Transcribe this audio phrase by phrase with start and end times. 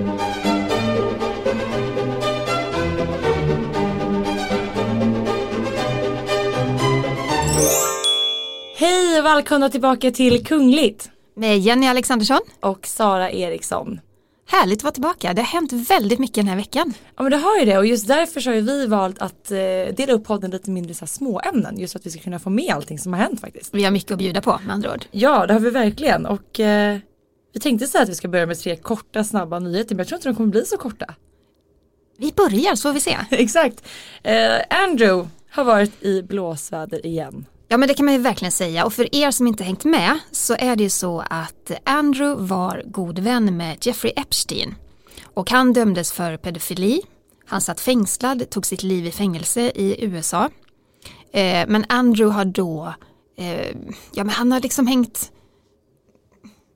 [0.00, 0.08] Hej
[9.18, 12.40] och välkomna tillbaka till Kungligt Med Jenny Alexandersson.
[12.60, 14.00] och Sara Eriksson.
[14.50, 15.34] Härligt att vara tillbaka.
[15.34, 16.94] Det har hänt väldigt mycket den här veckan.
[17.16, 19.58] Ja men det har ju det och just därför så har vi valt att eh,
[19.96, 22.38] dela upp podden lite mindre så här små ämnen just för att vi ska kunna
[22.38, 23.74] få med allting som har hänt faktiskt.
[23.74, 25.04] Vi har mycket att bjuda på med andra ord.
[25.10, 26.98] Ja det har vi verkligen och eh,
[27.52, 30.18] vi tänkte säga att vi ska börja med tre korta snabba nyheter men jag tror
[30.18, 31.14] inte de kommer bli så korta.
[32.18, 33.18] Vi börjar så får vi se.
[33.30, 33.86] Exakt.
[34.22, 37.46] Eh, Andrew har varit i blåsväder igen.
[37.68, 40.18] Ja men det kan man ju verkligen säga och för er som inte hängt med
[40.30, 44.74] så är det ju så att Andrew var god vän med Jeffrey Epstein
[45.34, 47.02] och han dömdes för pedofili.
[47.46, 50.50] Han satt fängslad, tog sitt liv i fängelse i USA.
[51.32, 52.94] Eh, men Andrew har då,
[53.36, 53.76] eh,
[54.12, 55.32] ja men han har liksom hängt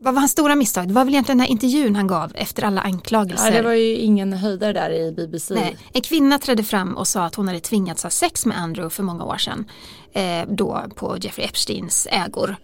[0.05, 0.89] vad var hans stora misstag?
[0.89, 3.47] Det var väl egentligen den här intervjun han gav efter alla anklagelser.
[3.47, 5.55] Ja, det var ju ingen höjdare där i BBC.
[5.55, 8.95] Nej, en kvinna trädde fram och sa att hon hade tvingats ha sex med Andrew
[8.95, 9.65] för många år sedan.
[10.13, 12.57] Eh, då på Jeffrey Epsteins ägor.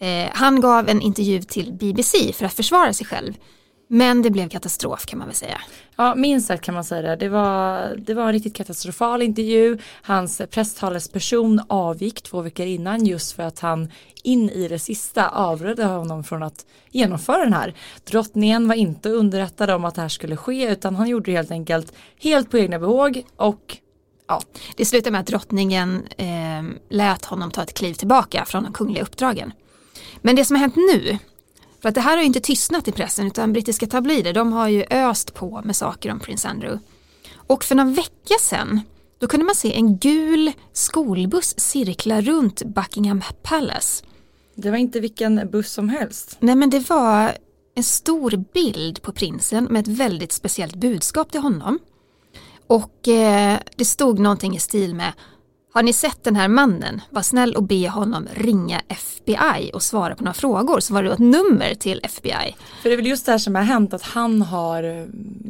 [0.00, 3.34] Eh, han gav en intervju till BBC för att försvara sig själv.
[3.88, 5.60] Men det blev katastrof kan man väl säga.
[5.96, 7.16] Ja, minst sagt kan man säga det.
[7.16, 9.78] Det var, det var en riktigt katastrofal intervju.
[10.02, 15.84] Hans presstalesperson avgick två veckor innan just för att han in i det sista avrådde
[15.84, 17.74] honom från att genomföra den här.
[18.04, 21.50] Drottningen var inte underrättad om att det här skulle ske utan han gjorde det helt
[21.50, 23.76] enkelt helt på egna behåg och
[24.28, 24.42] ja.
[24.76, 29.02] Det slutade med att drottningen eh, lät honom ta ett kliv tillbaka från de kungliga
[29.02, 29.52] uppdragen.
[30.20, 31.18] Men det som har hänt nu
[31.82, 34.68] för att det här har ju inte tystnat i pressen utan brittiska tabloider de har
[34.68, 36.84] ju öst på med saker om prins Andrew.
[37.34, 38.80] Och för någon vecka sedan
[39.18, 44.04] då kunde man se en gul skolbuss cirkla runt Buckingham Palace.
[44.54, 46.36] Det var inte vilken buss som helst.
[46.40, 47.32] Nej men det var
[47.74, 51.78] en stor bild på prinsen med ett väldigt speciellt budskap till honom.
[52.66, 55.12] Och eh, det stod någonting i stil med
[55.72, 57.00] har ni sett den här mannen?
[57.10, 60.80] Var snäll och be honom ringa FBI och svara på några frågor.
[60.80, 62.56] Så var det ett nummer till FBI.
[62.82, 65.04] För det är väl just det här som har hänt att han har eh,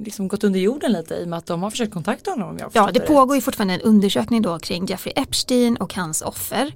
[0.04, 2.48] liksom gått under jorden lite i och med att de har försökt kontakta honom.
[2.50, 3.08] Om jag Ja, det rätt.
[3.08, 6.74] pågår ju fortfarande en undersökning då kring Jeffrey Epstein och hans offer.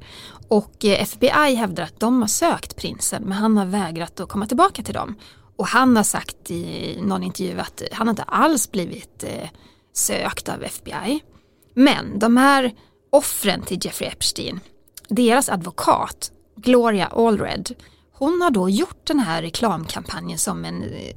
[0.48, 4.47] Och eh, FBI hävdar att de har sökt prinsen men han har vägrat att komma
[4.47, 5.14] tillbaka till dem.
[5.56, 9.48] Och han har sagt i någon intervju att han inte alls blivit eh,
[9.92, 11.20] sökt av FBI.
[11.75, 12.72] Men de här
[13.12, 14.61] offren till Jeffrey Epstein,
[15.09, 17.75] deras advokat Gloria Allred,
[18.12, 21.15] hon har då gjort den här reklamkampanjen som en eh,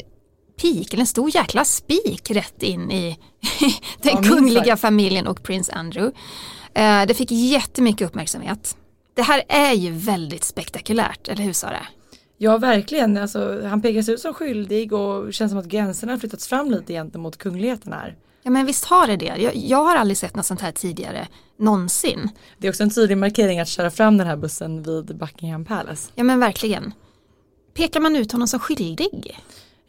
[0.61, 3.19] pik, eller en stor jäkla spik rätt in i
[4.01, 6.17] den Ja, kungliga familjen och prins Andrew.
[6.73, 8.77] Eh, Det fick jättemycket uppmärksamhet.
[9.13, 11.87] Det här är ju väldigt spektakulärt, eller hur Sara?
[12.37, 16.47] Ja verkligen, alltså, han pekas ut som skyldig och känns som att gränserna har flyttats
[16.47, 18.15] fram lite gentemot kungligheten här.
[18.45, 19.25] Ja men visst har det det.
[19.37, 22.29] Jag, jag har aldrig sett något sånt här tidigare, någonsin.
[22.57, 26.11] Det är också en tydlig markering att köra fram den här bussen vid Buckingham Palace.
[26.15, 26.93] Ja men verkligen.
[27.73, 29.39] Pekar man ut honom som skyldig?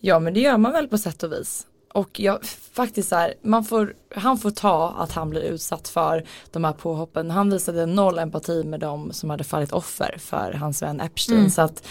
[0.00, 1.66] Ja men det gör man väl på sätt och vis.
[1.92, 6.26] Och jag, faktiskt så här, man får, han får ta att han blir utsatt för
[6.50, 7.30] de här påhoppen.
[7.30, 11.38] Han visade noll empati med de som hade fallit offer för hans vän Epstein.
[11.38, 11.50] Mm.
[11.50, 11.86] Så att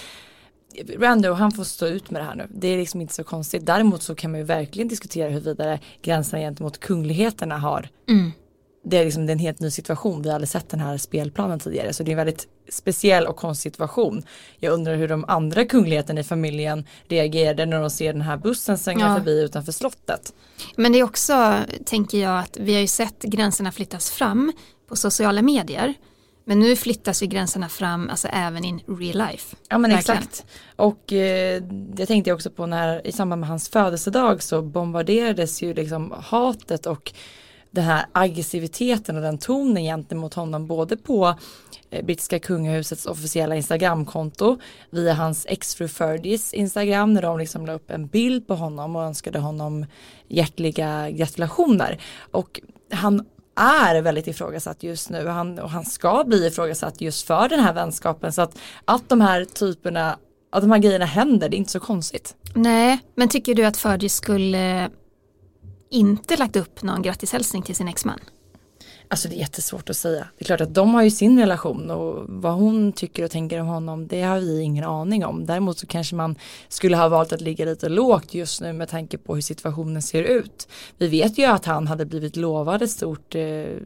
[1.00, 2.47] Rando, han får stå ut med det här nu.
[2.50, 3.66] Det är liksom inte så konstigt.
[3.66, 8.31] Däremot så kan man ju verkligen diskutera huruvida gränserna gentemot kungligheterna har Mm.
[8.85, 10.22] det är liksom det är en helt ny situation.
[10.22, 13.35] Vi har aldrig sett den här spelplanen tidigare så det är en väldigt speciell och
[13.35, 14.24] konstig situation.
[14.59, 18.78] Jag undrar hur de andra kungligheterna i familjen reagerade när de ser den här bussen
[18.78, 19.16] svänga Ja.
[19.16, 20.34] förbi utanför slottet.
[20.75, 24.52] Men det är också, tänker jag, att vi har ju sett gränserna flyttas fram
[24.88, 25.94] på sociala medier.
[26.45, 29.56] Men nu flyttas ju gränserna fram alltså även in real life.
[29.69, 30.17] Ja men Verkligen.
[30.17, 30.45] exakt.
[30.75, 31.63] Och eh,
[31.97, 36.85] jag tänkte också på när i samband med hans födelsedag så bombarderades ju liksom hatet
[36.85, 37.13] och
[37.72, 41.35] den här aggressiviteten och den tonen gentemot honom både på
[41.89, 44.57] eh, brittiska kungahusets officiella instagramkonto
[44.89, 49.03] via hans exfru Ferdies instagram när de liksom la upp en bild på honom och
[49.03, 49.85] önskade honom
[50.28, 52.61] hjärtliga gratulationer och
[52.91, 53.25] han
[53.55, 57.73] är väldigt ifrågasatt just nu han, och han ska bli ifrågasatt just för den här
[57.73, 60.17] vänskapen så att, att de här typerna
[60.52, 62.35] att de här grejerna händer det är inte så konstigt.
[62.53, 64.90] Nej, men tycker du att Fergie skulle eh,
[65.90, 68.19] inte lagt upp någon grattishälsning till sin exman?
[69.07, 70.28] Alltså det är jättesvårt att säga.
[70.37, 73.61] Det är klart att de har ju sin relation och vad hon tycker och tänker
[73.61, 75.46] om honom det har vi ingen aning om.
[75.46, 76.35] Däremot så kanske man
[76.69, 80.23] skulle ha valt att ligga lite lågt just nu med tanke på hur situationen ser
[80.23, 80.67] ut.
[80.97, 83.40] Vi vet ju att han hade blivit lovad ett stort eh,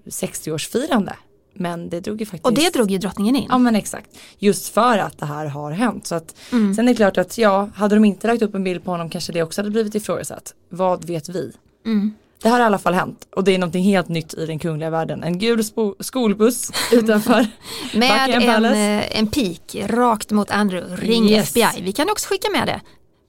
[0.05, 1.13] 60-årsfirande
[1.53, 3.45] Men det drog ju faktiskt Och det drog ju drottningen in.
[3.49, 4.09] Ja men exakt.
[4.37, 6.07] Just för att det här har hänt.
[6.07, 6.75] Så att, Mm.
[6.75, 9.09] Sen är det klart att ja, hade de inte lagt upp en bild på honom
[9.09, 10.53] kanske det också hade blivit ifrågasatt.
[10.69, 11.51] Vad vet vi?
[11.85, 12.13] Mm.
[12.41, 14.59] Det här har i alla fall hänt och det är någonting helt nytt i den
[14.59, 15.23] kungliga världen.
[15.23, 15.63] En gul
[15.99, 17.47] skolbuss utanför.
[17.93, 21.05] Med en, eh, en pik rakt mot Andrew.
[21.07, 21.49] Ring Yes.
[21.49, 21.81] FBI.
[21.81, 22.81] Vi kan också skicka med det.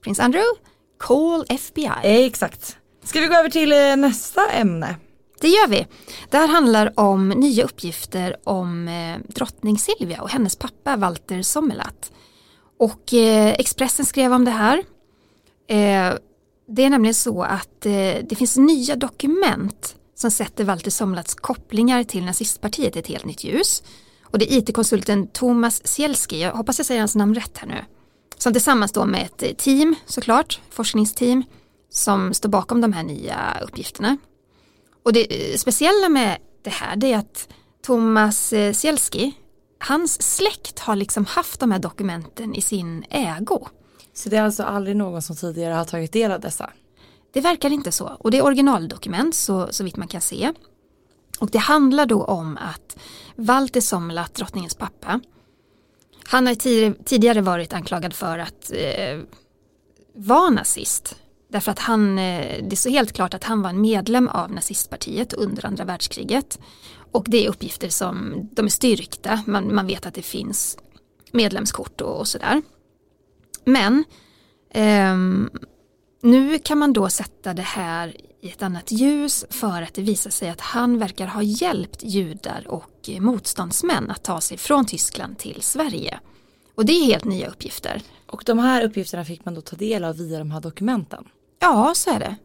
[0.03, 0.45] Prins Andrew,
[0.99, 1.89] call FBI.
[2.03, 2.77] Exakt.
[3.03, 4.95] Ska vi gå över till eh, nästa ämne?
[5.41, 5.87] Det gör vi.
[6.29, 12.11] Det här handlar om nya uppgifter om eh, drottning Silvia och hennes pappa Walter Sommerlath.
[12.79, 14.83] Och Expressen skrev om det här.
[16.73, 17.91] Det är nämligen så att eh,
[18.29, 23.43] det finns nya dokument som sätter Walter Somlats kopplingar till nazistpartiet i ett helt nytt
[23.43, 23.83] ljus.
[24.23, 27.85] Och det är IT-konsulten Thomas Sielski, jag hoppas jag säger hans namn rätt här nu,
[28.37, 31.43] som tillsammans då med ett eh, team såklart, forskningsteam,
[31.89, 34.17] som står bakom de här nya uppgifterna.
[35.03, 37.47] Och det eh, speciella med det här det är att
[37.85, 39.31] Thomas eh, Sielski,
[39.79, 43.67] hans släkt har liksom haft de här dokumenten i sin ägo.
[44.13, 46.69] Så det är alltså aldrig någon som tidigare har tagit del av dessa.
[47.33, 50.53] Det verkar inte så och det är originaldokument så, så vitt man kan se.
[51.39, 52.97] Och det handlar då om att
[53.35, 55.21] Walter Sommerlath, drottningens pappa,
[56.23, 59.19] han har tidigare, tidigare varit anklagad för att eh,
[60.13, 61.15] vara nazist.
[61.47, 64.51] Därför att han, eh, det är så helt klart att han var en medlem av
[64.51, 66.59] nazistpartiet under andra världskriget.
[67.11, 70.77] Och det är uppgifter som, de är styrkta, man, man vet att det finns
[71.31, 72.61] medlemskort och, och sådär.
[73.65, 74.03] Men
[74.73, 75.49] ehm,
[76.21, 80.29] nu kan man då sätta det här i ett annat ljus för att det visar
[80.29, 85.61] sig att han verkar ha hjälpt judar och motståndsmän att ta sig från Tyskland till
[85.61, 86.19] Sverige.
[86.75, 88.01] Och det är helt nya uppgifter.
[88.27, 91.25] Och de här uppgifterna fick man då ta del av via de här dokumenten.
[91.59, 92.35] Ja, så är det.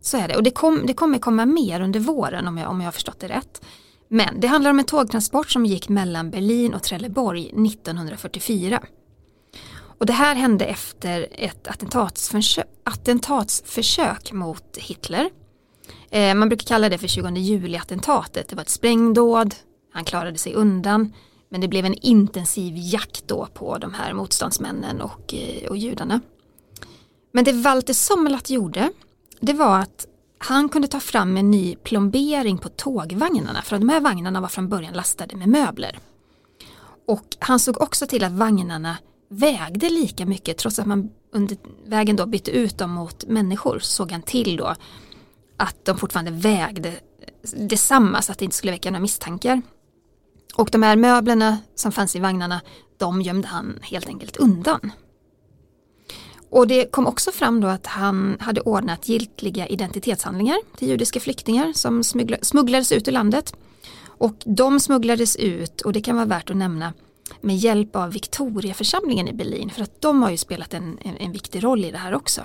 [0.00, 0.36] Så är det.
[0.36, 3.20] Och det, kom, det kommer komma mer under våren om jag, om jag har förstått
[3.20, 3.64] det rätt.
[4.08, 8.82] Men det handlar om en tågtransport som gick mellan Berlin och Trelleborg 1944.
[9.98, 15.30] Och det här hände efter ett attentatsförsök, attentatsförsök mot Hitler.
[16.10, 18.48] Eh, man brukar kalla det för 20 juli-attentatet.
[18.48, 19.54] Det var ett sprängdåd,
[19.92, 21.12] han klarade sig undan.
[21.48, 26.20] Men det blev en intensiv jakt då på de här motståndsmännen och, eh, och judarna.
[27.32, 28.90] Men det Walter Sommerlath gjorde,
[29.40, 30.06] det var att
[30.38, 33.62] han kunde ta fram en ny plombering på tågvagnarna.
[33.62, 35.98] För de här vagnarna var från början lastade med möbler.
[37.06, 38.96] Och han såg också till att vagnarna
[39.38, 44.12] vägde lika mycket trots att man under vägen då bytte ut dem mot människor såg
[44.12, 44.74] han till då
[45.56, 46.94] att de fortfarande vägde eh,
[47.56, 49.62] detsamma så att det inte skulle väcka några misstankar.
[50.54, 52.60] Och de här möblerna som fanns i vagnarna
[52.96, 54.92] de gömde han helt enkelt undan.
[56.50, 61.72] Och det kom också fram då att han hade ordnat giltiga identitetshandlingar till judiska flyktingar
[61.72, 62.04] som
[62.42, 63.54] smugglades ut ur landet.
[64.06, 66.92] Och de smugglades ut, och det kan vara värt att nämna,
[67.40, 71.32] med hjälp av Victoriaförsamlingen i Berlin för att de har ju spelat en, en, en
[71.32, 72.42] viktig roll i det här också.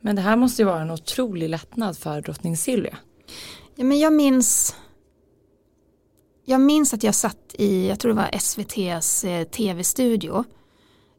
[0.00, 2.96] Men det här måste ju vara en otrolig lättnad för drottning Silvia.
[3.74, 4.76] Ja, men jag minns
[6.44, 10.44] jag minns att jag satt i, jag tror det var SVTs eh, tv-studio.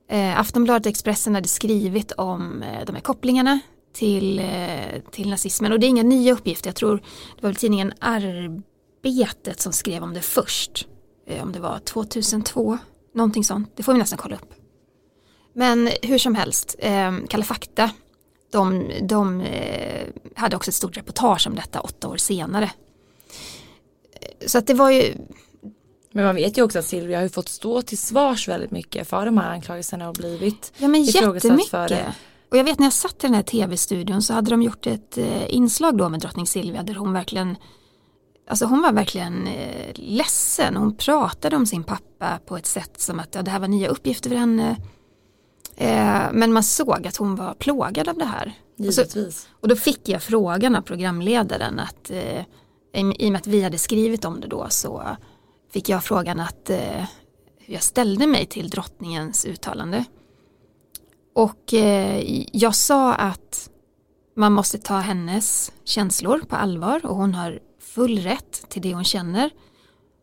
[0.09, 3.59] Eh, Aftonbladet Expressen hade skrivit om eh, de här kopplingarna
[3.93, 6.67] till, eh, till nazismen och det är inga nya uppgifter.
[6.67, 6.95] Jag tror
[7.35, 10.87] det var väl tidningen Arbetet som skrev om det först.
[11.31, 12.77] Eh, om det var 2002,
[13.13, 13.71] någonting sånt.
[13.75, 14.53] Det får vi nästan kolla upp.
[15.53, 17.91] Men hur som helst, eh, Kalla fakta,
[18.51, 22.71] de, de eh, hade också ett stort reportage om detta åtta år senare.
[24.45, 25.13] Så att det var ju,
[26.11, 29.07] Men man vet ju också att Silvia har ju fått stå till svars väldigt mycket
[29.07, 31.95] för de här anklagelserna och blivit ja men ifrågasatt för det.
[31.95, 32.15] jättemycket.
[32.49, 35.17] Och jag vet när jag satt i den här tv-studion så hade de gjort ett
[35.17, 37.55] eh, inslag då med drottning Silvia där hon verkligen
[38.51, 40.75] Alltså hon var verkligen eh, ledsen.
[40.75, 43.87] Hon pratade om sin pappa på ett sätt som att ja, det här var nya
[43.87, 44.75] uppgifter för henne.
[45.75, 48.53] Eh, men man såg att hon var plågad av det här.
[48.79, 49.49] Och, så, Givetvis.
[49.61, 52.39] och då fick jag frågan av programledaren att eh,
[52.93, 55.03] i i och med att vi hade skrivit om det då så
[55.73, 57.05] fick jag frågan att eh,
[57.57, 60.05] hur jag ställde mig till drottningens uttalande.
[61.35, 63.69] Och eh, jag sa att
[64.35, 67.59] man måste ta hennes känslor på allvar och hon har
[67.95, 69.49] full rätt till det hon känner.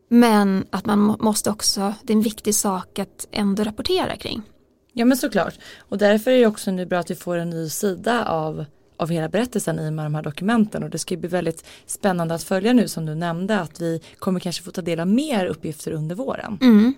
[0.08, 4.42] Men att man må- måste också, det är en viktig sak att ändå rapportera kring.
[4.92, 5.54] Ja men såklart.
[5.78, 8.64] Och därför är det också nu bra att vi får en ny sida av,
[8.96, 10.82] av hela berättelsen i och med de här dokumenten.
[10.82, 14.00] Och det ska ju bli väldigt spännande att följa nu som du nämnde att vi
[14.18, 16.58] kommer kanske få ta del av mer uppgifter under våren.
[16.60, 16.94] Mm.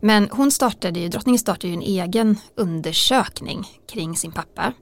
[0.00, 4.72] Men hon startade ju, drottningen startade ju en egen undersökning kring sin pappa.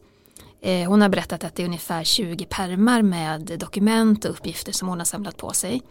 [0.61, 4.89] Eh, hon har berättat att det är ungefär 20 permar med dokument och uppgifter som
[4.89, 5.83] hon har samlat på sig.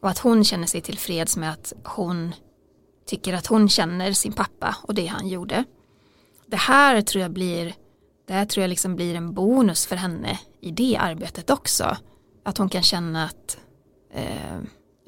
[0.00, 2.34] Och att hon känner sig tillfreds med att hon
[3.06, 5.64] tycker att hon känner sin pappa och det han gjorde.
[6.46, 7.74] Det här tror jag blir,
[8.26, 11.96] det här tror jag liksom blir en bonus för henne i det arbetet också.
[12.44, 13.58] Att hon kan känna att,
[14.12, 14.56] eh,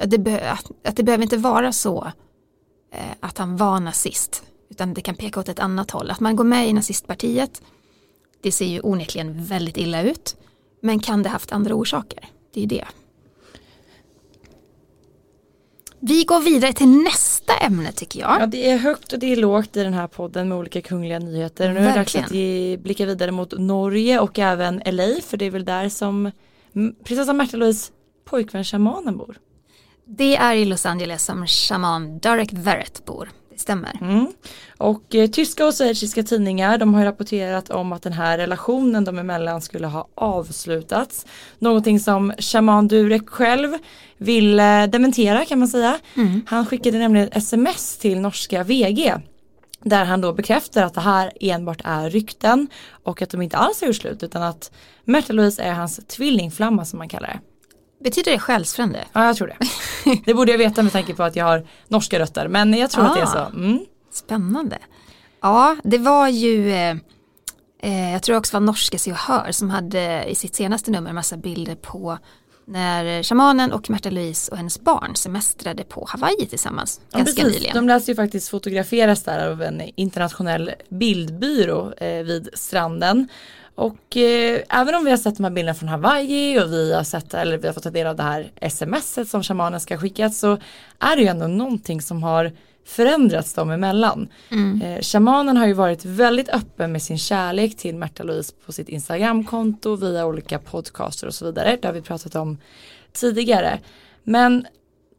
[0.00, 2.12] att, det, att, att det behöver inte vara så
[2.92, 4.42] eh, att han var nazist.
[4.70, 6.10] Utan det kan peka åt ett annat håll.
[6.10, 7.62] Att man går med i nazistpartiet,
[8.40, 10.37] det ser ju onekligen väldigt illa ut.
[10.80, 12.28] Men kan det haft andra orsaker?
[12.54, 12.85] Det är det.
[16.00, 18.40] Vi går vidare till nästa ämne tycker jag.
[18.40, 21.18] Ja, det är högt och det är lågt i den här podden med olika kungliga
[21.18, 21.73] nyheter.
[21.73, 25.45] Nu är det dags att vi blickar vidare mot Norge och även LA för det
[25.45, 26.30] är väl där som
[27.04, 27.92] prinsessan Märta-Louise
[28.25, 29.38] pojkvän shamanen bor.
[30.04, 33.28] Det är i Los Angeles som shaman Derek Verrett bor
[33.60, 33.98] stämmer.
[34.00, 34.26] Mm.
[34.78, 39.18] Och eh, tyska och schweiziska tidningar de har rapporterat om att den här relationen de
[39.18, 41.26] emellan skulle ha avslutats.
[41.58, 43.78] Någonting som shaman Durek själv
[44.18, 45.98] vill eh, dementera kan man säga.
[46.14, 46.42] Mm.
[46.46, 49.14] Han skickade nämligen sms till norska VG
[49.80, 53.80] där han då bekräftar att det här enbart är rykten och att de inte alls
[53.80, 54.72] har gjort slut utan att
[55.04, 57.40] Märta Louise är hans tvillingflamma som man kallar det.
[58.08, 59.04] Betyder det själsfrände?
[59.12, 59.56] Ja, jag tror det.
[60.24, 63.04] Det borde jag veta med tanke på att jag har norska rötter, men jag tror
[63.04, 63.38] ah, att det är så.
[63.38, 63.78] Mm.
[64.12, 64.78] Spännande.
[65.40, 66.96] Ja, det var ju, eh,
[67.82, 70.90] eh jag tror också det var norska Se och Hör som hade i sitt senaste
[70.90, 72.18] nummer massa bilder på
[72.64, 77.00] när shamanen och Märta Louise och hennes barn semestrade på Hawaii tillsammans.
[77.10, 77.58] Ja, ganska precis.
[77.58, 77.76] nyligen.
[77.76, 83.28] De läste ju faktiskt fotograferas där av en internationell bildbyrå eh, vid stranden.
[83.78, 87.02] Och eh, även om vi har sett de här bilderna från Hawaii och vi har
[87.02, 90.30] sett eller vi har fått ta del av det här smset som shamanen ska skicka
[90.30, 90.58] så
[90.99, 92.52] är det ju ändå någonting som har
[92.87, 94.28] förändrats dem emellan.
[94.50, 94.82] Mm.
[94.82, 98.88] Eh, shamanen har ju varit väldigt öppen med sin kärlek till Märta Louise på sitt
[98.88, 101.78] Instagramkonto via olika podcaster och så vidare.
[101.82, 102.58] Det har vi pratat om
[103.12, 103.78] tidigare.
[104.25, 104.66] Men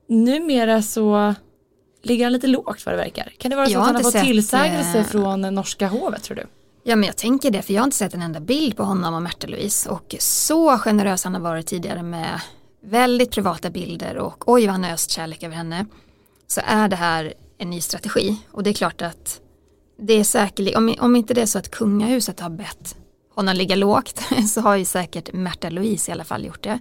[0.08, 1.36] numera så
[2.04, 3.34] ligger han lite lågt vad det verkar.
[3.38, 5.06] Kan det vara så att han har fått tillsägelse äh...
[5.06, 6.46] från norska hovet tror du?
[6.84, 9.14] Ja men jag tänker det för jag har inte sett en enda bild på honom
[9.14, 12.42] och Märta Louise och så generös han har varit tidigare med
[12.82, 15.86] väldigt privata bilder och oj vad han har öst kärlek över henne.
[16.48, 19.42] Så är det här en ny strategi och det är klart att
[19.98, 22.96] det är säkert, om, om inte det är så att kungahuset har bett
[23.36, 26.80] honom ligga lågt så har ju säkert Märta Louise i alla fall gjort det.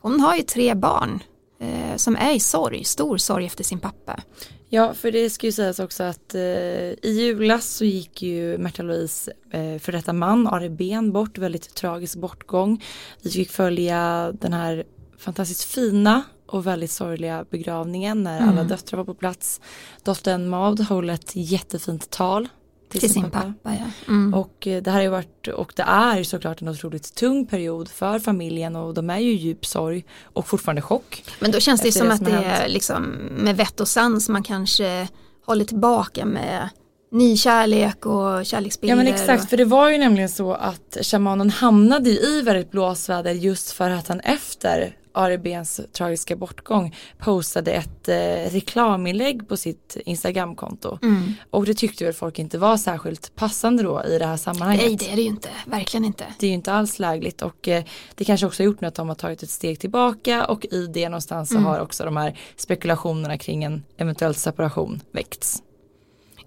[0.00, 1.22] Hon har ju tre barn
[1.60, 4.20] eh, som är i sorg, stor sorg efter sin pappa.
[4.68, 8.82] Ja, för det ska ju sägas också att eh, i julas så gick ju Märta
[8.82, 12.84] Louise eh, för detta man, Ari Ben, bort, väldigt tragisk bortgång.
[13.22, 14.84] Vi fick följa den här
[15.18, 18.48] fantastiskt fina och väldigt sorgliga begravningen när mm.
[18.48, 19.60] alla döttrar var på plats.
[20.02, 22.48] Dottern Maud höll ett jättefint tal
[22.90, 23.54] till, till sin, sin, pappa.
[23.62, 24.12] pappa ja.
[24.12, 24.34] mm.
[24.34, 27.88] Och eh, det här har ju varit och det är såklart en otroligt tung period
[27.88, 31.24] för familjen och de är ju djup sorg och fortfarande chock.
[31.40, 34.42] Men då känns det som, som att det är liksom med vett och sans man
[34.42, 35.08] kanske
[35.46, 36.68] håller tillbaka med
[37.12, 38.96] ny kärlek och kärleksbilder.
[38.96, 43.32] Ja men exakt, för det var ju nämligen så att shamanen hamnade i väldigt blåsväder
[43.32, 49.96] just för att han efter Ari Bens tragiska bortgång postade ett eh, reklaminlägg på sitt
[50.04, 50.98] Instagramkonto.
[51.02, 51.34] Mm.
[51.50, 54.86] Och det tyckte väl folk inte var särskilt passande då i det här sammanhanget.
[54.86, 56.24] Nej det är det ju inte, verkligen inte.
[56.38, 58.94] Det är ju inte alls lägligt och eh, det kanske också har gjort nu att
[58.94, 61.62] de har tagit ett steg tillbaka och i det någonstans mm.
[61.62, 65.62] så har också de här spekulationerna kring en eventuell separation väckts.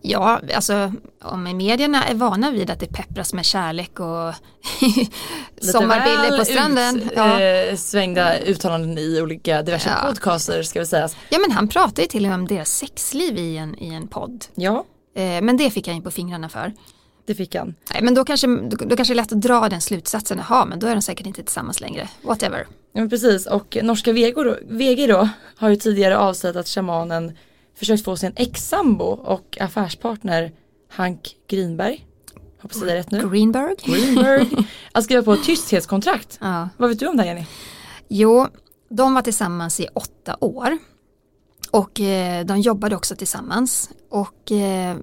[0.06, 4.34] Ja, alltså om medierna är vana vid att det peppras med kärlek och
[5.62, 7.02] sommarbilder på stranden.
[7.02, 7.42] Ut, ja.
[7.42, 10.08] eh, svängda uttalanden i olika diverse ja.
[10.08, 11.10] podcaster ska vi säga.
[11.30, 14.08] Ja men han pratar ju till och med om deras sexliv i en, i en
[14.08, 14.46] podd.
[14.56, 14.86] Ja.
[15.16, 16.74] Eh, men det fick han ju på fingrarna för.
[17.26, 17.76] Det fick han.
[17.94, 20.66] Nej, men då kanske, då, då kanske det är lätt att dra den slutsatsen, jaha
[20.66, 22.68] men då är de säkert inte tillsammans längre, whatever.
[22.94, 27.38] Ja men precis och norska VG då har ju tidigare avslöjat att shamanen
[27.84, 30.52] försökt få sin ex-sambo och affärspartner
[30.90, 32.06] Hank Grinberg
[32.64, 33.30] Hoppas jag säger rätt nu.
[33.30, 33.76] Greenberg.
[33.86, 34.68] Greenberg.
[34.92, 36.38] Att skriva på ett tysthetskontrakt.
[36.42, 36.70] Ja.
[36.78, 37.46] Vad vet du om det Jenny?
[38.08, 38.48] Jo,
[38.90, 40.78] de var tillsammans i åtta år.
[41.72, 43.90] Och eh, de jobbade också tillsammans.
[44.10, 44.98] Och eh,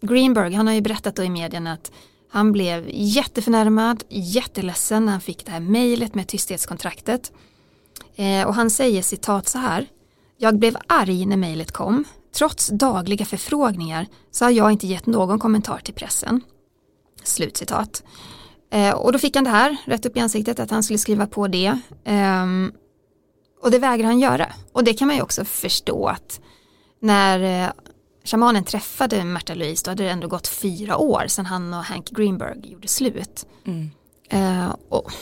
[0.00, 1.92] Greenberg, han har ju berättat då i medierna att
[2.30, 7.32] han blev jätteförnärmad, jätteledsen när han fick det här mejlet med tysthetskontraktet.
[8.16, 9.86] Eh, och han säger citat så här.
[10.38, 12.04] Jag blev arg när mejlet kom.
[12.34, 16.40] Trots dagliga förfrågningar så har jag inte gett någon kommentar till pressen.
[17.24, 18.02] Slutcitat.
[18.70, 21.26] Eh, och då fick han det här rätt upp i ansiktet att han skulle skriva
[21.26, 21.78] på det.
[22.04, 22.46] Eh,
[23.62, 24.52] och det vägrar han göra.
[24.72, 26.40] Och det kan man ju också förstå att
[27.00, 27.70] när eh,
[28.24, 32.10] shamanen träffade Märta Louise då hade det ändå gått fyra år sedan han och Hank
[32.10, 33.46] Greenberg gjorde slut.
[33.66, 33.90] Mm.
[34.28, 35.12] Eh, och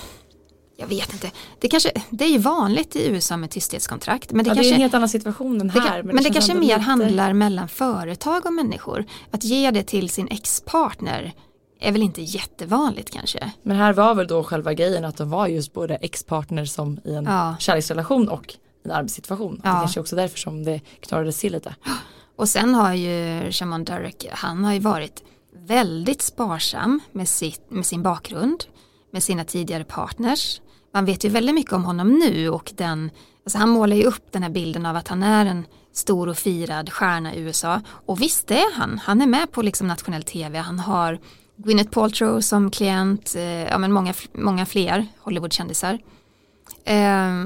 [0.83, 1.31] jag vet inte.
[1.61, 4.33] Det, kanske, det är ju vanligt i USA med tysthetskontrakt.
[4.33, 5.97] Men det, ja, kanske, det är en helt annan situation än det här.
[5.99, 9.05] kan, men det, känns kanske mer lite- handlar mellan företag och människor.
[9.31, 11.33] Att ge det till sin ex-partner
[11.81, 13.51] är väl inte jättevanligt kanske.
[13.63, 17.15] Men här var väl då själva grejen att de var just både ex-partner som i
[17.15, 17.57] en Ja.
[17.59, 19.61] kärleksrelation och en arbetssituation.
[19.65, 19.71] Ja.
[19.71, 21.75] Det kanske också därför som det knorrades till lite.
[22.37, 25.23] Och sen har ju Shaman Durek, han har ju varit
[25.67, 28.65] väldigt sparsam med, sitt, med sin bakgrund,
[29.13, 30.61] med sina tidigare partners.
[30.93, 33.11] Man vet ju väldigt mycket om honom nu och den,
[33.45, 36.37] alltså han målar ju upp den här bilden av att han är en stor och
[36.37, 37.81] firad stjärna i USA.
[38.07, 41.19] Och visst det är han, han är med på liksom nationell tv, han har
[41.57, 45.99] Gwyneth Paltrow som klient, eh, ja men många, många fler Hollywoodkändisar.
[46.85, 47.45] Eh,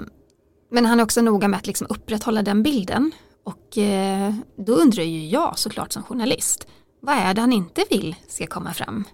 [0.71, 3.13] men han är också noga med att liksom upprätthålla den bilden.
[3.45, 6.67] Och eh, då undrar ju jag såklart som journalist,
[7.01, 9.05] vad är det han inte vill ska komma fram?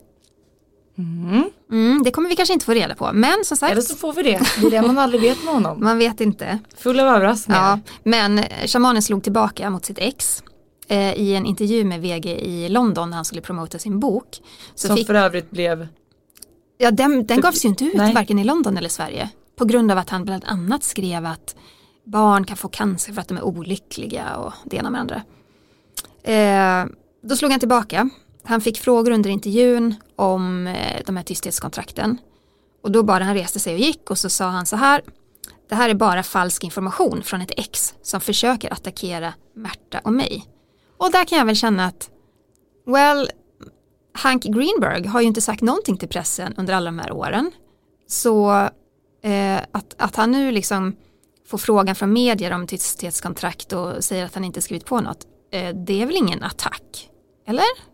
[0.98, 1.50] Mm.
[1.70, 4.12] Mm, det kommer vi kanske inte få reda på, men som sagt, Eller så får
[4.12, 4.40] vi det.
[4.60, 5.84] Det är det man aldrig vet med honom.
[5.84, 6.58] man vet inte.
[6.76, 7.60] Full av överraskningar.
[7.60, 10.42] Ja, men eh, shamanen slog tillbaka mot sitt ex
[10.88, 14.28] eh, i en intervju med VG i London när han skulle promota sin bok.
[14.74, 15.88] Så som fick, för övrigt blev,
[16.78, 18.14] ja, den, den gavs ju inte ut Nej.
[18.14, 21.56] varken i London eller Sverige på grund av att han bland annat skrev att
[22.04, 25.22] barn kan få cancer för att de är olyckliga och det ena med det andra.
[26.22, 26.86] Eh,
[27.22, 28.10] då slog han tillbaka.
[28.44, 32.18] Han fick frågor under intervjun om eh, de här tysthetskontrakten.
[32.82, 35.02] Och då bara han reste sig och gick och så sa han så här.
[35.68, 40.46] Det här är bara falsk information från ett ex som försöker attackera Märta och mig.
[40.96, 42.10] Och där kan jag väl känna att,
[42.86, 43.30] well,
[44.12, 47.50] Hank Greenberg har ju inte sagt någonting till pressen under alla de här åren.
[48.06, 48.52] Så
[49.22, 50.96] eh, att, att han nu liksom
[51.46, 55.74] får frågan från medier om tysthetskontrakt och säger att han inte skrivit på något, eh,
[55.74, 57.10] det är väl ingen attack?
[57.46, 57.91] Eller?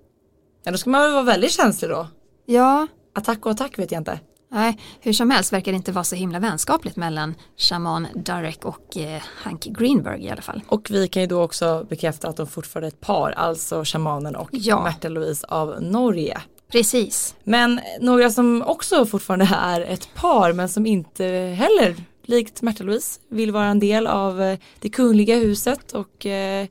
[0.68, 2.06] Ja då ska man väl vara väldigt känslig då.
[2.46, 4.20] Ja, Attack och attack vet jag inte.
[4.50, 8.96] nej, hur som helst verkar det inte vara så himla vänskapligt mellan Shaman Durek och
[8.96, 10.62] eh, Hank Greenberg i alla fall.
[10.68, 14.36] Och vi kan ju då också bekräfta att de fortfarande är ett par, alltså shamanen
[14.36, 14.82] och Ja.
[14.82, 16.40] Märta Louise av Norge.
[16.72, 17.34] Precis.
[17.44, 21.24] Men några som också fortfarande är ett par men som inte
[21.58, 26.66] heller likt Märta Louise vill vara en del av eh, det kungliga huset och eh,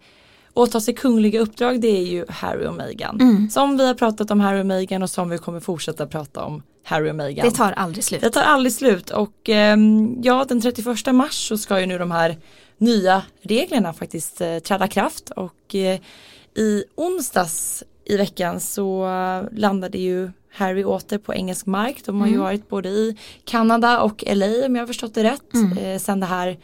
[0.58, 3.22] åta sig kungliga uppdrag det är ju Harry och Meghan.
[3.22, 3.50] Mm.
[3.50, 6.63] Som vi har pratat om Harry och Meghan och som vi kommer fortsätta prata om
[6.84, 7.50] Harry och Meghan.
[7.50, 8.22] Det tar aldrig slut.
[8.22, 12.12] Det tar aldrig slut och ehm, ja den 31 mars så ska ju nu de
[12.12, 12.38] här
[12.78, 16.00] nya reglerna faktiskt eh, träda kraft och eh,
[16.56, 19.08] i onsdags i veckan så
[19.52, 22.06] landade ju Harry åter på engelsk mark.
[22.06, 22.43] De har ju Mm.
[22.43, 25.54] varit både i Kanada och LA om jag har förstått det rätt.
[25.54, 25.78] Mm.
[25.78, 26.58] Eh, sen det här,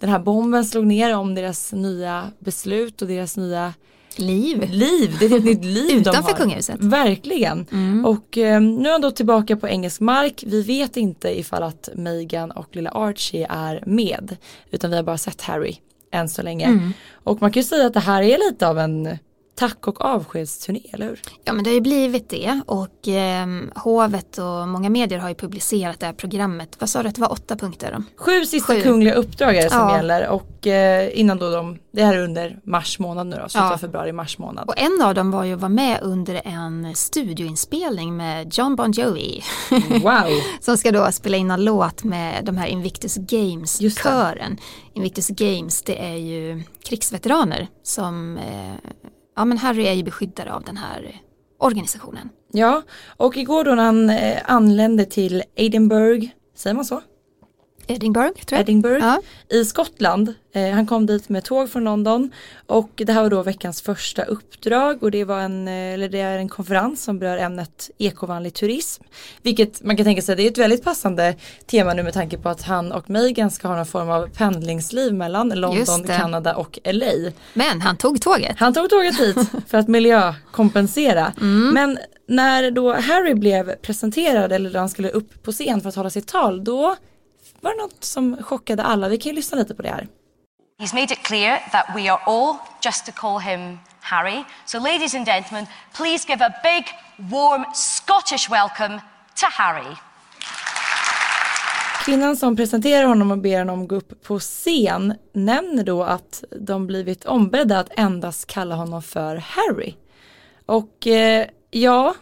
[0.00, 3.74] den här bomben slog ner om deras nya beslut och deras nya
[4.16, 4.70] Liv.
[4.70, 5.16] liv.
[5.20, 6.36] Det är ett nytt liv de Utanför har.
[6.38, 6.76] kungahuset.
[6.80, 7.66] Verkligen.
[7.72, 8.04] Mm.
[8.04, 10.44] Och eh, nu är han då tillbaka på engelsk mark.
[10.46, 14.36] Vi vet inte ifall att Meghan och lilla Archie är med.
[14.70, 15.76] Utan vi har bara sett Harry
[16.12, 16.66] än så länge.
[16.66, 16.92] Mm.
[17.12, 19.18] Och man kan ju säga att det här är lite av en
[19.58, 21.20] tack och avskedsturné, eller hur?
[21.44, 25.34] Ja men det har ju blivit det och eh, hovet och många medier har ju
[25.34, 26.76] publicerat det här programmet.
[26.78, 27.94] Vad sa du att det var åtta punkter?
[27.96, 28.02] Då?
[28.24, 28.82] Sju sista Sju.
[28.82, 29.14] kungliga
[29.62, 29.96] det som Ja.
[29.96, 33.70] gäller och eh, innan då de, det här är under mars månad nu då, slutet
[33.70, 33.78] Ja.
[33.78, 34.68] februari, mars månad.
[34.68, 38.92] Och en av dem var ju att vara med under en studioinspelning med John Bon
[38.92, 39.42] Jovi.
[39.90, 40.24] Wow!
[40.60, 43.16] som ska då spela in en låt med de här Invictus.
[43.16, 44.56] Games-kören.
[44.94, 48.90] Invictus Games det är ju krigsveteraner som, eh,
[49.38, 51.20] ja men Harry är ju beskyddare av den här
[51.58, 52.28] organisationen.
[52.52, 52.82] Ja,
[53.16, 57.00] och igår då när han eh, anlände till Edinburgh, säger man så?
[57.88, 58.60] Edinburgh tror jag.
[58.60, 59.20] Edinburgh Ja.
[59.56, 60.34] i Skottland.
[60.52, 62.30] Eh, han kom dit med tåg från London
[62.66, 66.20] och det här var då veckans första uppdrag och det var en, eh, eller det
[66.20, 69.04] är en konferens som berör ämnet ekovanlig turism.
[69.42, 71.34] Vilket man kan tänka sig det är ett väldigt passande
[71.66, 75.14] tema nu med tanke på att han och Meghan ska ha någon form av pendlingsliv
[75.14, 76.04] mellan London.
[76.06, 77.32] Kanada och LA.
[77.54, 78.56] Men han tog tåget.
[78.58, 79.36] Han tog tåget hit
[79.68, 81.32] för att miljökompensera.
[81.40, 81.74] Mm.
[81.74, 85.94] Men när då Harry blev presenterad eller då han skulle upp på scen för att
[85.94, 86.96] hålla sitt tal då
[87.60, 89.08] var det något som chockade alla.
[89.08, 90.08] Vi kan ju lyssna lite på det här.
[90.80, 94.44] He's made it clear that we are all just to call him Harry.
[94.66, 95.66] So, ladies and gentlemen,
[95.96, 96.84] please give a big,
[97.30, 99.00] warm Scottish welcome
[99.34, 99.96] to Harry.
[102.04, 106.86] Kvinnan som presenterar honom och ber honom gå upp på scen nämner då att de
[106.86, 109.94] blivit ombedda att endast kalla honom för Harry.
[110.66, 112.14] Och eh, ja,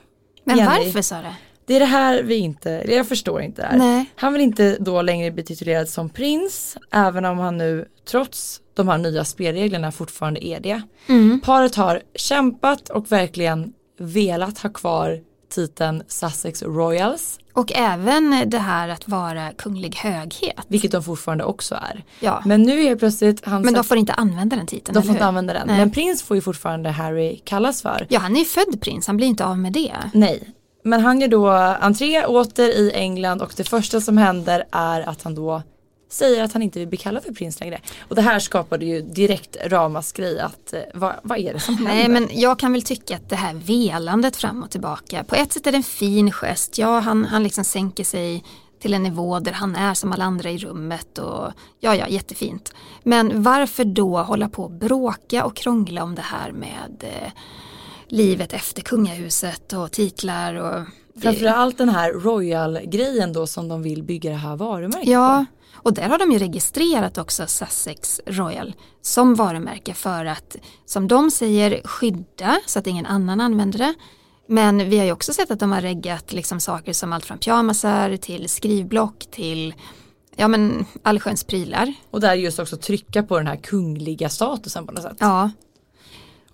[0.45, 1.29] Men Jenny, varför sa du?
[1.67, 3.79] Det är det här vi inte, jag förstår inte det här.
[3.79, 4.05] Nej.
[4.17, 8.89] Han vill inte då längre bli titulerad som prins, även om han nu trots de
[8.89, 10.83] här nya spelreglerna fortfarande är det.
[11.07, 11.41] Mm.
[11.41, 17.39] Paret har kämpat och verkligen velat ha kvar titeln Sussex Royals.
[17.53, 20.67] Och även det här att vara kunglig höghet.
[20.69, 22.05] Vilket de fortfarande också är.
[22.21, 22.43] Ja.
[22.45, 25.11] Men nu är plötsligt han Men de får inte använda den titeln, de eller får
[25.11, 25.29] inte hur?
[25.29, 25.67] använda den.
[25.67, 25.79] Nej.
[25.79, 28.07] Men prins får ju fortfarande Harry kallas för.
[28.11, 29.95] Ja, han är ju född prins, han blir inte av med det.
[30.15, 30.53] Nej.
[30.87, 31.49] Men han gör då
[31.81, 35.63] entré åter i England och det första som händer är att han då
[36.11, 37.81] säger att han inte vill bli kallad för prins längre.
[38.09, 41.95] Och det här skapade ju direkt ramaskri att eh, vad, vad är det som händer?
[41.95, 45.53] Nej, men jag kan väl tycka att det här velandet fram och tillbaka, på ett
[45.53, 46.79] sätt är det en fin gest.
[46.79, 48.45] Ja, han, han liksom sänker sig
[48.83, 52.75] till en nivå där han är som alla andra i rummet och ja, ja, jättefint.
[53.03, 57.33] Men varför då hålla på och bråka och krångla om det här med eh,
[58.09, 60.87] livet efter kungahuset och titlar och
[61.23, 66.09] Framförallt den här royal-grejen då som de vill bygga det här varumärket Ja, och där
[66.09, 72.61] har de ju registrerat också Sussex Royal som varumärke för att, som de säger, skydda
[72.67, 73.95] så att ingen annan använder det.
[74.49, 77.39] Men vi har ju också sett att de har reggat liksom saker som allt från
[77.39, 79.75] pyjamasar till skrivblock till
[80.37, 81.95] ja men allsköns prylar.
[82.11, 85.17] Och där just också trycka på den här kungliga statusen på något sätt.
[85.21, 85.51] Ja,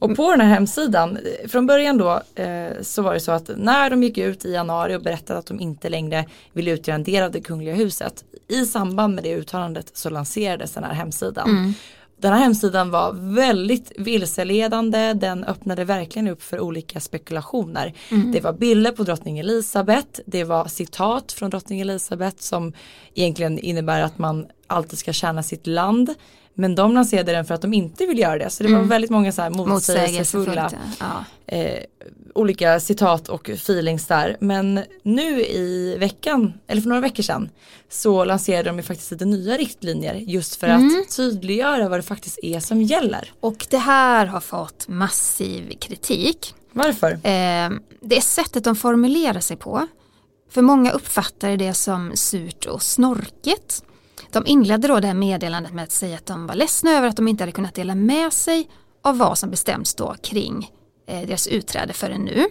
[0.02, 3.90] Och på den här hemsidan, från början då eh, så var det så att när
[3.90, 7.22] de gick ut i januari och berättade att de inte längre ville utgöra en del
[7.22, 8.24] av det kungliga huset.
[8.48, 11.74] I samband med det uttalandet så lanserades den här hemsidan.
[12.20, 17.94] Den här hemsidan var väldigt vilseledande, den öppnade verkligen upp för olika spekulationer.
[18.32, 22.72] Det var bilder på drottning Elisabeth, det var citat från drottning Elisabeth som
[23.14, 26.14] egentligen innebär att man alltid ska tjäna sitt land.
[26.54, 28.50] Men de lanserade den för att de inte vill göra det.
[28.50, 30.72] Så det var väldigt många så här motsägelsefulla.
[31.00, 31.24] Ja.
[31.46, 31.78] eh,
[32.34, 34.36] olika citat och feelings där.
[34.40, 37.50] Men nu i veckan, eller för några veckor sedan,
[37.90, 42.38] så lanserade de ju faktiskt lite nya riktlinjer just för att tydliggöra vad det faktiskt
[42.42, 43.32] är som gäller.
[43.40, 46.54] Och det här har fått massiv kritik.
[46.72, 47.12] Varför?
[47.12, 49.86] Eh, det är sättet de formulerar sig på.
[50.50, 53.84] För många uppfattar det som surt och snorkigt.
[54.32, 57.16] De inledde då det här meddelandet med att säga att de var ledsna över att
[57.16, 58.68] de inte hade kunnat dela med sig
[59.02, 60.70] av vad som bestämts då kring
[61.08, 62.46] eh, deras utträde förrän nu.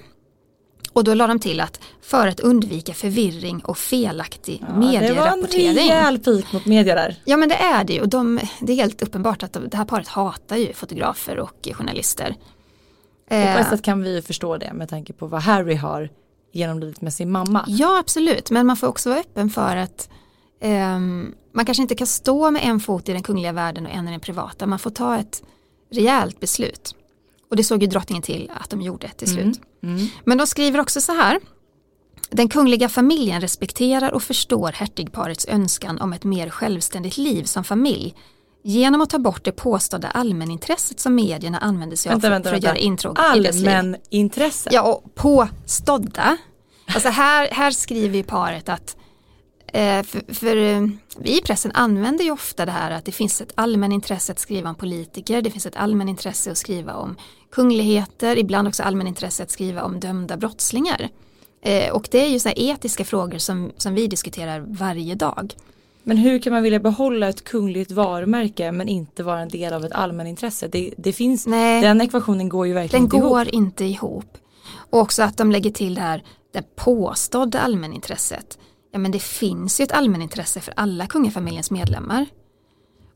[0.94, 4.86] Och då la de till att för att undvika förvirring och felaktig Ja, det var
[4.86, 5.76] en medierapportering.
[5.76, 7.22] rejäl pik mot media där.
[7.26, 9.78] Ja men det är det ju och de, det är helt uppenbart att de, det
[9.78, 12.36] här paret hatar ju fotografer och journalister.
[13.24, 15.76] Och på Eh, ett sätt kan vi ju förstå det med tanke på vad Harry
[15.76, 16.10] har
[16.54, 17.66] genomlidit med sin mamma.
[17.68, 20.10] Ja absolut, men man får också vara öppen för att
[20.62, 24.08] ehm, man kanske inte kan stå med en fot i den kungliga världen och en
[24.08, 24.66] i den privata.
[24.66, 25.44] Man får ta ett
[25.92, 26.96] rejält beslut.
[27.50, 29.62] Och det såg ju drottningen till att de gjorde till slut.
[29.84, 30.08] Mm.
[30.26, 31.40] Men de skriver också så här.
[32.30, 38.16] Den kungliga familjen respekterar och förstår hertigparets önskan om ett mer självständigt liv som familj
[38.64, 42.50] genom att ta bort det påstådda allmänintresset som medierna använder sig av Vänta, för, vänta,
[42.50, 42.68] för att vänta.
[42.68, 43.70] göra intrång i deras liv.
[43.70, 44.70] Allmän intresse.
[44.74, 46.38] Ja, och påstådda.
[46.88, 48.96] Alltså här, här skriver ju paret att
[49.72, 53.52] för, för eh, vi i pressen använder ju ofta det här att det finns ett
[53.56, 57.16] allmänintresse att skriva om politiker, det finns ett allmänintresse att skriva om
[57.52, 61.10] kungligheter, ibland också allmänintresse att skriva om dömda brottslingar.
[61.62, 65.54] Eh, och det är ju så här etiska frågor som, som vi diskuterar varje dag.
[66.04, 69.86] Men hur kan man vilja behålla ett kungligt varumärke men inte vara en del av
[69.86, 70.68] ett allmänintresse?
[70.68, 71.82] Det, det finns, Nej.
[71.82, 73.54] den ekvationen går ju verkligen Den inte går ihop.
[73.54, 74.38] inte ihop.
[74.74, 78.58] Och också att de lägger till det här det påstådda allmänintresset.
[78.92, 82.26] Ja men det finns ju ett allmänintresse för alla kungafamiljens medlemmar.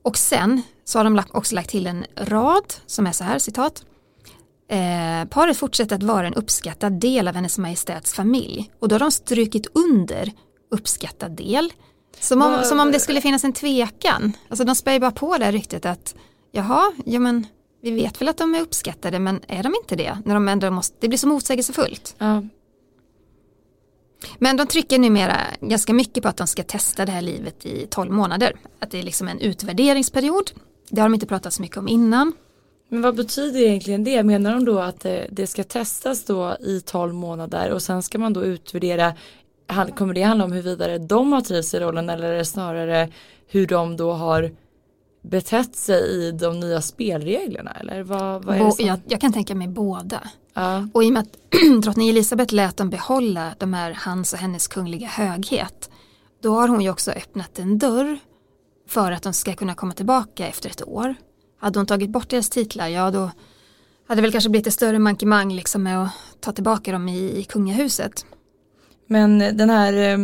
[0.01, 3.85] Och sen så har de också lagt till en rad som är så här citat.
[4.69, 8.71] Eh, paret fortsätter att vara en uppskattad del av hennes majestäts familj.
[8.79, 10.31] Och då har de strukit under
[10.71, 11.73] uppskattad del.
[12.19, 14.33] Som om, som om det skulle finnas en tvekan.
[14.49, 16.15] Alltså de spär bara på det här ryktet att
[16.51, 17.47] jaha, ja men
[17.81, 20.17] vi vet väl att de är uppskattade men är de inte det?
[20.25, 22.15] När de ändå måste, det blir så motsägelsefullt.
[22.17, 22.43] Ja.
[24.39, 27.87] Men de trycker numera ganska mycket på att de ska testa det här livet i
[27.89, 28.53] 12 månader.
[28.79, 30.51] Att det är liksom en utvärderingsperiod.
[30.89, 32.33] Det har de inte pratat så mycket om innan.
[32.89, 34.23] Men vad betyder egentligen det?
[34.23, 38.33] Menar de då att det, ska testas då i 12 månader och sen ska man
[38.33, 39.13] då utvärdera
[39.95, 43.09] Kommer det handla om huruvida de har trivts i rollen eller är det snarare
[43.47, 44.51] hur de då har
[45.21, 48.85] betett sig i de nya spelreglerna eller vad, vad är det som?
[48.85, 50.21] jag, jag kan tänka mig båda.
[50.55, 50.87] Ja.
[50.93, 51.37] Och i och med att
[51.83, 55.89] drottning Elisabeth lät dem behålla de här hans och hennes kungliga höghet.
[56.41, 58.17] Då har hon ju också öppnat en dörr
[58.87, 61.15] för att de ska kunna komma tillbaka efter ett år.
[61.59, 63.31] Hade hon tagit bort deras titlar, ja då
[64.07, 67.39] hade det väl kanske blivit ett större mankemang liksom med att ta tillbaka dem i,
[67.39, 68.25] i kungahuset.
[69.07, 70.17] Men den här eh,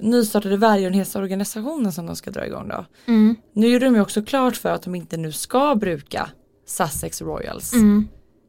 [0.00, 2.84] nystartade välgörenhetsorganisationen som de ska dra igång då.
[3.06, 3.36] Mm.
[3.52, 6.30] Nu gjorde de ju också klart för att de inte nu ska bruka
[6.66, 7.72] Sussex Royals.
[7.72, 8.08] Mm.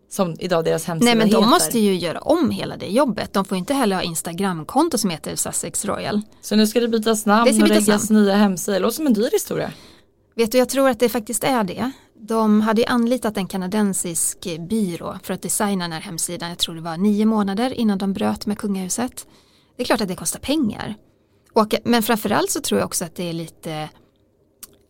[0.10, 1.50] Som idag deras hemsida Nej men de heter.
[1.50, 3.34] måste ju göra om hela det jobbet.
[3.34, 6.22] De får inte heller ha Instagramkonto som heter Sussex Royal.
[6.42, 8.80] Så nu ska det bytas namn Det ska och läggas nya hemsidor.
[8.80, 9.72] Låter som en dyr historia.
[10.36, 11.92] Vet du, jag tror att det faktiskt är det.
[12.22, 16.50] De hade ju anlitat en kanadensisk byrå för att designa den här hemsidan.
[16.50, 19.28] Jag tror det var nio månader innan de bröt med kungahuset.
[19.78, 20.96] Det är klart att det kostar pengar.
[21.54, 23.90] Och, men framförallt så tror jag också att det är lite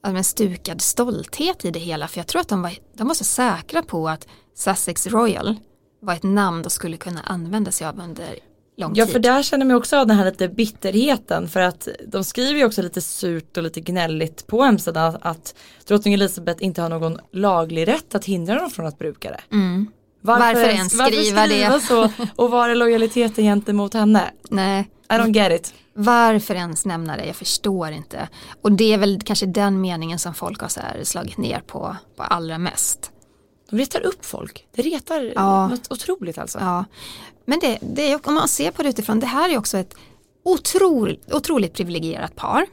[0.02, 2.08] men stukad stolthet i det hela.
[2.08, 4.28] För jag tror att de var, de var så säkra på att
[4.60, 5.56] Sussex Royal
[6.02, 8.36] var ett namn de skulle kunna använda sig av under
[8.78, 9.14] lång Ja tid.
[9.14, 12.66] för där känner man också av den här lite bitterheten för att de skriver ju
[12.66, 15.56] också lite surt och lite gnälligt på hemsidan att
[15.88, 19.56] drottning Elizabeth inte har någon laglig rätt att hindra dem från att bruka det.
[19.56, 19.88] Mm.
[20.22, 21.82] Varför ens skriva det?
[21.82, 24.32] så och var är lojaliteten gentemot henne?
[24.50, 25.74] Nej, I don't get it.
[25.94, 27.26] Varför ens nämna det?
[27.26, 28.30] Jag förstår inte.
[28.62, 32.58] Och det är väl kanske den meningen som folk har slagit ner på, på allra
[32.58, 33.12] mest.
[33.70, 34.68] De retar upp folk.
[34.72, 35.68] Det retar Ja.
[35.68, 36.60] något otroligt alltså.
[36.60, 36.86] Ja.
[37.46, 39.96] Men det, det är, om man ser på det utifrån, det här är också ett
[40.46, 42.66] otroligt, otroligt privilegierat par.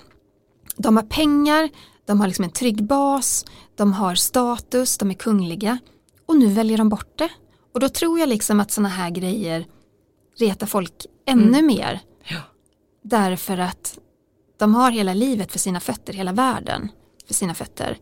[0.76, 1.68] De har pengar,
[2.06, 5.78] de har liksom en trygg bas, de har status, de är kungliga
[6.26, 7.28] och nu väljer de bort det.
[7.74, 9.66] Och då tror jag liksom att sådana här grejer
[10.38, 12.00] retar folk ännu mer.
[12.24, 12.40] Ja.
[13.04, 13.98] Därför att
[14.58, 16.88] de har hela livet för sina fötter, hela världen
[17.26, 17.98] för sina fötter.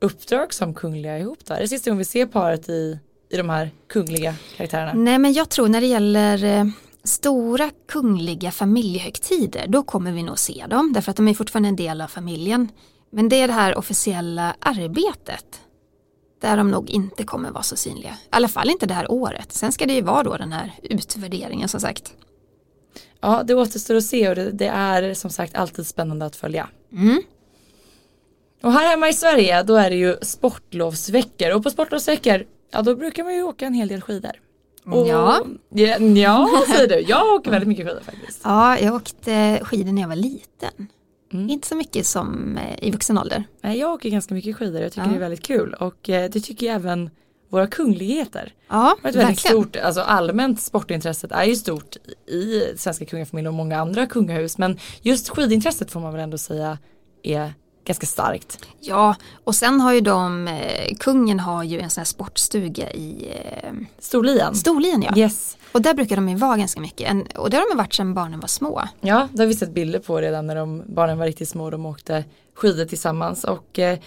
[0.00, 1.54] uppdrag som kungliga ihop då?
[1.54, 2.98] Är det sista gången vi ser paret i,
[3.30, 4.92] i de här kungliga karaktärerna?
[4.94, 6.64] Nej men jag tror när det gäller eh,
[7.04, 11.76] stora kungliga familjehögtider då kommer vi nog se dem därför att de är fortfarande en
[11.76, 12.68] del av familjen.
[13.10, 15.60] Men det är det här officiella arbetet
[16.40, 18.10] där de nog inte kommer vara så synliga.
[18.10, 19.52] I alla fall inte det här året.
[19.52, 22.14] Sen ska det ju vara då den här utvärderingen som sagt.
[23.24, 26.68] Ja det återstår att se och det, det är som sagt alltid spännande att följa.
[26.92, 27.22] Mm.
[28.62, 32.96] Och här hemma i Sverige då är det ju sportlovsveckor och på sportlovsveckor ja då
[32.96, 34.30] brukar man ju åka en hel del skidor.
[34.86, 35.44] Och, Ja.
[35.70, 35.98] ja.
[35.98, 37.00] Ja, säger du.
[37.08, 38.40] Jag åker väldigt mycket skidor faktiskt.
[38.44, 40.88] Ja, jag åkte skidor när jag var liten.
[41.32, 41.50] Mm.
[41.50, 43.44] Inte så mycket som eh, i vuxen ålder.
[43.62, 44.80] Nej, jag åker ganska mycket skidor.
[44.82, 45.10] Jag tycker Ja.
[45.10, 47.10] det är väldigt kul och eh, det tycker ju även
[47.54, 48.52] våra kungligheter.
[48.68, 53.48] Ja, Det är ett väldigt stort, alltså allmänt sportintresset är ju stort i svenska kungafamiljen
[53.48, 56.78] och många andra kungahus men just skidintresset får man väl ändå säga
[57.22, 58.58] är ganska starkt.
[58.80, 59.14] Ja,
[59.44, 63.72] och sen har ju de, eh, kungen har ju en sån här sportstuga i eh,
[63.98, 64.54] Storlien.
[64.54, 65.16] Storlien ja.
[65.16, 65.56] Yes.
[65.72, 67.10] Och där brukar de ju vara ganska mycket.
[67.10, 68.82] En, och det har de varit sedan barnen var små.
[69.00, 71.70] Ja, det har vi sett bilder på redan när de, barnen var riktigt små och
[71.70, 73.44] de åkte skidor tillsammans.
[73.44, 73.98] Och eh,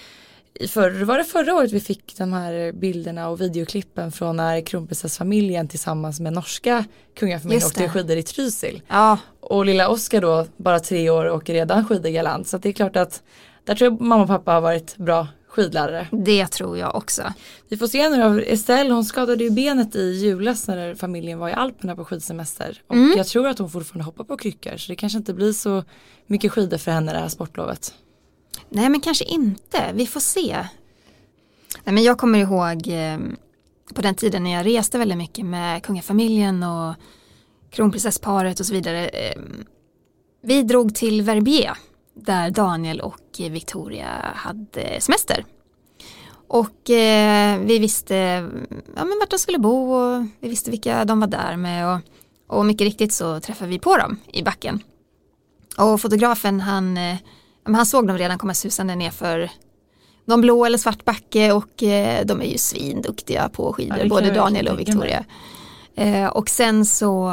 [0.60, 4.62] i förr, var det förra året vi fick de här bilderna och videoklippen från när
[4.62, 6.86] kronprinsessfamiljen tillsammans med norska
[7.20, 8.82] kungafamiljen åkte skidor i Trysil.
[8.88, 12.48] Ja, Och lilla Oskar då, bara tre år, åker redan skidor galant.
[12.48, 13.24] Så det är klart att
[13.64, 16.08] där tror jag mamma och pappa har varit bra skidlärare.
[16.12, 17.24] det tror jag också.
[17.70, 21.50] Vi får se nu då, Estelle hon skadade ju benet i julas när familjen var
[21.50, 22.82] i Alperna på skidsemester.
[22.88, 23.18] Och Mm.
[23.18, 25.84] jag tror att hon fortfarande hoppar på kryckor så det kanske inte blir så
[26.28, 27.94] mycket skidor för henne det här sportlovet.
[28.70, 30.66] Nej men kanske inte, vi får se.
[31.84, 33.20] Nej men jag kommer ihåg eh,
[33.94, 36.96] på den tiden när jag reste väldigt mycket med kungafamiljen och
[37.70, 39.08] kronprinsessparet och så vidare.
[39.08, 39.42] Eh,
[40.42, 41.78] vi drog till Verbier
[42.14, 45.46] där Daniel och Victoria hade semester.
[46.48, 48.16] Och eh, vi visste
[48.96, 52.00] ja, men vart de skulle bo och vi visste vilka de var där med och,
[52.48, 54.84] och mycket riktigt så träffade vi på dem i backen.
[55.78, 57.18] Och fotografen han, eh,
[57.68, 59.52] men han såg dem redan komma susande ner för
[60.26, 64.32] någon blå eller svart backe och eh, de är ju svinduktiga på skidor, Ja, både
[64.32, 65.26] Daniel och Victoria.
[65.96, 67.30] Eh, och sen så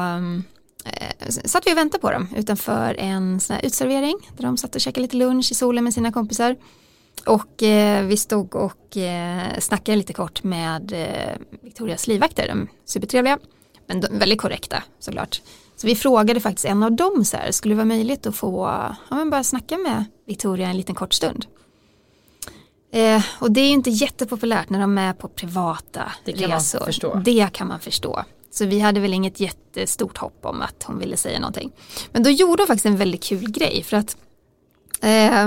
[0.85, 4.75] eh, satt vi och väntade på dem utanför en sån här utservering där de satt
[4.75, 6.57] och käkade lite lunch i solen med sina kompisar.
[7.27, 13.39] Och eh, vi stod och eh, snackade lite kort med eh, Victorias livvakter, de supertrevliga,
[13.87, 15.43] men de, väldigt korrekta såklart.
[15.85, 18.67] Så vi frågade faktiskt en av dem så här, skulle det vara möjligt att få,
[19.09, 21.47] ja men bara snacka med Victoria en liten kort stund.
[22.93, 26.59] Eh, och det är ju inte jättepopulärt när de är på privata Det kan man
[26.59, 26.85] resor.
[26.85, 27.15] förstå.
[27.25, 28.25] Det kan man förstå.
[28.51, 31.73] Så vi hade väl inget jättestort hopp om att hon ville säga någonting.
[32.13, 34.17] Men då gjorde hon faktiskt en väldigt kul grej för att
[35.03, 35.47] eh,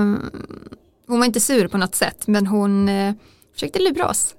[1.08, 3.14] hon var inte sur på något sätt men hon eh,
[3.54, 4.36] försökte lura oss.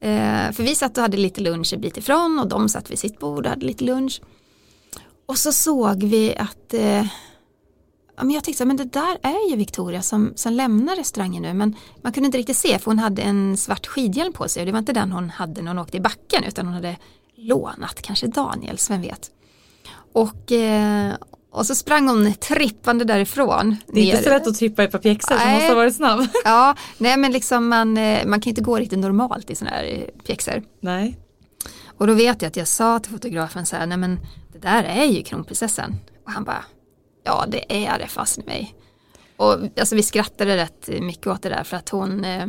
[0.00, 2.98] Eh, för vi satt och hade lite lunch en bit ifrån och de satt vid
[2.98, 4.20] sitt bord och hade lite lunch.
[5.30, 7.04] Och så såg vi att eh,
[8.16, 11.42] ja, men jag tänkte så men det där är ju Victoria som, som lämnar restaurangen
[11.42, 14.60] nu men man kunde inte riktigt se för hon hade en svart skidhjälm på sig
[14.60, 16.96] och det var inte den hon hade när hon åkte i backen utan hon hade
[17.36, 19.30] lånat, kanske Daniels, vem vet.
[20.12, 21.14] Och, eh,
[21.50, 23.76] och så sprang hon trippande därifrån.
[23.86, 24.22] Det är inte ner.
[24.22, 26.26] så lätt att trippa i ett par pjäxor så måste ha varit snabb.
[26.44, 30.10] Ja, nej men liksom man, eh, man kan inte gå riktigt normalt i sådana här
[30.26, 30.62] pjäxor.
[30.80, 31.18] Nej.
[31.98, 34.18] Och då vet jag att jag sa till fotografen så här, nej men
[34.60, 35.96] där är ju kronprinsessan.
[36.24, 36.64] Och han bara,
[37.24, 38.74] ja det är det fast i mig.
[39.36, 42.46] Och alltså vi skrattade rätt mycket åt det där för att hon, eh,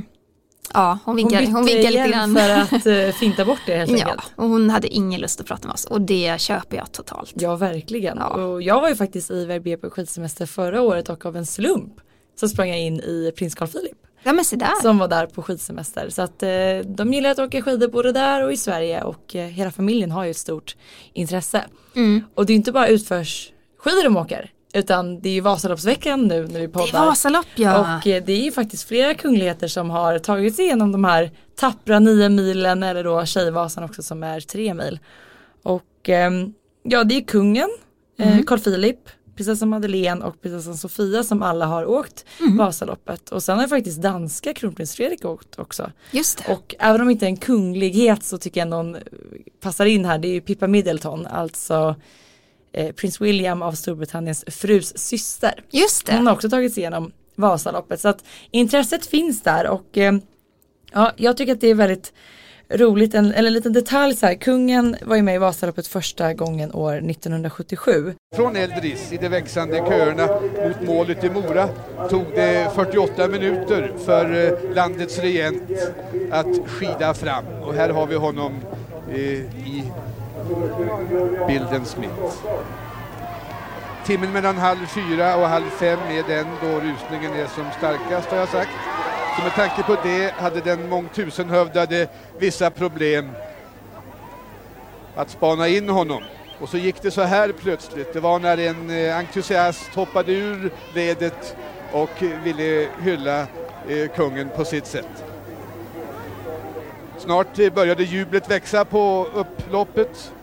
[0.74, 2.36] ja hon vinkar, bytte hon vinkar lite grann.
[2.36, 4.32] för att uh, finta bort det helt Ja, enkelt.
[4.36, 7.32] och hon hade ingen lust att prata med oss och det köper jag totalt.
[7.36, 8.18] Ja, verkligen.
[8.18, 8.28] Ja.
[8.28, 11.94] Och jag var ju faktiskt i Verbier på skidsemester förra året och av en slump
[12.40, 14.82] så sprang jag in i prins Carl Philip Ja men där.
[14.82, 16.10] som var där på skidsemester.
[16.10, 16.50] Så att eh,
[16.86, 20.24] de gillar att åka skidor både där och i Sverige och eh, hela familjen har
[20.24, 20.76] ju ett stort
[21.14, 21.64] intresse.
[21.96, 22.24] Mm.
[22.36, 26.42] Och det är inte bara utförs skidor de åker utan det är ju Vasaloppsveckan nu
[26.42, 27.06] när vi Det är poddar.
[27.06, 27.98] Vasalopp ja.
[27.98, 31.32] Och eh, det är ju faktiskt flera kungligheter som har tagit sig igenom de här
[31.56, 35.00] tappra nio milen eller då Tjejvasan också som är tre mil.
[35.64, 36.54] Och ehm,
[36.84, 37.70] ja det är kungen,
[38.20, 38.46] eh, Mm.
[38.46, 39.00] Carl Philip,
[39.42, 42.58] prinsessan Madeleine och prinsessan Sofia som alla har åkt Mm.
[42.58, 43.30] Vasaloppet.
[43.30, 45.92] Och sen har faktiskt danska kronprins Fredrik åkt också.
[46.12, 46.54] Just det.
[46.54, 48.98] Och även om inte en kunglighet så tycker jag någon
[49.60, 51.96] passar in här, det är ju Pippa Middleton, alltså
[52.74, 55.64] eh, prins William av Storbritanniens frus syster.
[55.72, 56.30] Just Hon det.
[56.30, 60.14] har också tagit sig igenom Vasaloppet så att intresset finns där och eh,
[60.92, 62.14] ja, jag tycker att det är väldigt
[62.74, 66.34] roligt, en, eller en liten detalj så här, kungen var ju med i Vasaloppet första
[66.34, 68.14] gången år 1977.
[68.36, 70.28] Från Eldris i de växande köerna
[70.68, 71.70] mot målet i Mora
[72.10, 75.64] tog det 48 minuter för eh, landets regent
[76.32, 77.46] att skida fram.
[77.62, 78.54] Och här har vi honom
[79.10, 79.84] eh, i
[81.48, 82.10] bildens mitt.
[84.06, 88.38] Timmen mellan halv fyra och halv fem är den då rusningen är som starkast har
[88.38, 88.72] jag sagt.
[89.38, 92.08] Så med tanke på det hade den mångtusenhövdade
[92.40, 93.32] vissa problem
[95.16, 96.24] att spana in honom.
[96.60, 98.14] Och så gick det så här plötsligt.
[98.14, 101.56] Det var när en eh, entusiast hoppade ur ledet
[101.92, 103.40] och ville hylla
[103.88, 105.24] eh, kungen på sitt sätt.
[107.18, 110.34] Snart eh, började jublet växa på upploppet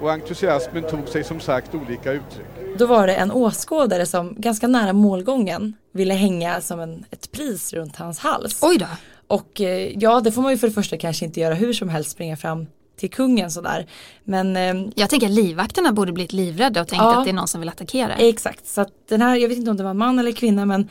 [0.00, 2.46] och entusiasmen tog sig som sagt olika uttryck.
[2.78, 7.72] Då var det en åskådare som ganska nära målgången ville hänga som en, ett pris
[7.72, 8.58] runt hans hals.
[8.62, 8.86] Oj då.
[9.26, 11.88] Och eh, ja, det får man ju för det första kanske inte göra hur som
[11.88, 13.86] helst, springa fram till kungen sådär.
[14.24, 17.18] Men eh, Jag tänker att livvakterna borde blivit livrädda och tänkt Ja.
[17.18, 18.14] att det är någon som vill attackera.
[18.14, 20.88] Exakt, så att den här, jag vet inte om det var man eller kvinna men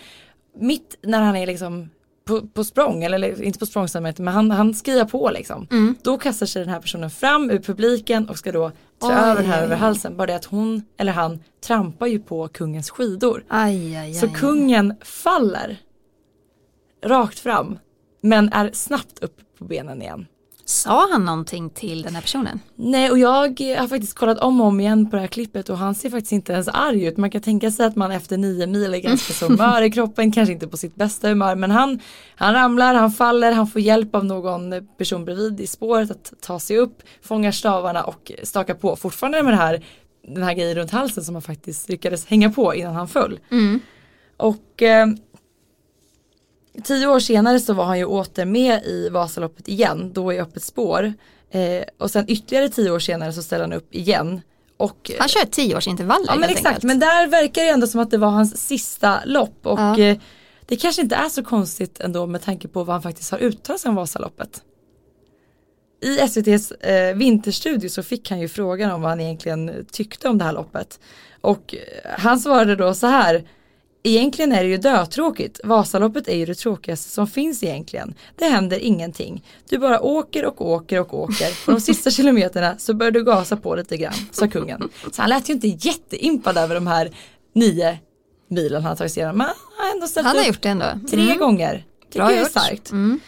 [0.59, 1.89] mitt när han är liksom
[2.27, 5.67] på, på språng, eller inte på språngsamhet men han, han skriar på liksom.
[5.71, 5.95] Mm.
[6.01, 9.13] Då kastar sig den här personen fram ur publiken och ska då Oj.
[9.13, 10.17] över här över halsen.
[10.17, 13.43] Bara det att hon eller han trampar ju på kungens skidor.
[13.47, 14.13] Aj, aj, aj.
[14.13, 15.77] Så kungen faller
[17.03, 17.79] rakt fram
[18.21, 20.25] men är snabbt upp på benen igen.
[20.69, 22.59] Sa han någonting till den här personen?
[22.75, 25.77] Nej och jag har faktiskt kollat om och om igen på det här klippet och
[25.77, 27.17] han ser faktiskt inte ens arg ut.
[27.17, 30.31] Man kan tänka sig att man efter nio mil är ganska så mör i kroppen,
[30.31, 31.99] kanske inte på sitt bästa humör men han,
[32.35, 36.59] han ramlar, han faller, han får hjälp av någon person bredvid i spåret att ta
[36.59, 39.83] sig upp, fångar stavarna och stakar på fortfarande med det här,
[40.27, 43.39] den här grejen runt halsen som han faktiskt lyckades hänga på innan han föll.
[44.37, 45.07] Och eh,
[46.83, 50.63] tio år senare så var han ju åter med i Vasaloppet igen, då i öppet
[50.63, 51.13] spår.
[51.51, 54.41] Eh, och sen ytterligare tio år senare så ställer han upp igen.
[54.77, 56.83] Och, Han kör tioårsintervaller ja men exakt, enkelt.
[56.83, 59.59] men där verkar det ändå som att det var hans sista lopp.
[59.65, 59.99] Och Ja.
[59.99, 60.17] eh,
[60.65, 63.81] det kanske inte är så konstigt ändå med tanke på vad han faktiskt har uttalat
[63.81, 64.61] sig om Vasaloppet.
[66.01, 70.37] I SVTs eh, vinterstudio så fick han ju frågan om vad han egentligen tyckte om
[70.37, 70.99] det här loppet.
[71.41, 73.47] Och eh, han svarade då så här
[74.03, 75.59] Egentligen är det ju dötråkigt.
[75.63, 78.13] Vasaloppet är ju det tråkigaste som finns egentligen.
[78.35, 79.43] Det händer ingenting.
[79.69, 81.65] Du bara åker och åker och åker.
[81.65, 84.89] På de sista kilometerna så börjar du gasa på lite grann, sa kungen.
[85.11, 87.11] Så han lät ju inte jätteimpad över de här
[87.55, 87.97] nio
[88.49, 89.37] milen han har tagit sig igenom.
[89.37, 89.55] Men han
[89.87, 90.85] har ändå ställt Han har upp gjort det ändå.
[91.09, 91.37] tre Mm.
[91.37, 91.85] gånger.
[92.11, 92.91] tycker jag är starkt.
[92.91, 93.19] Mm.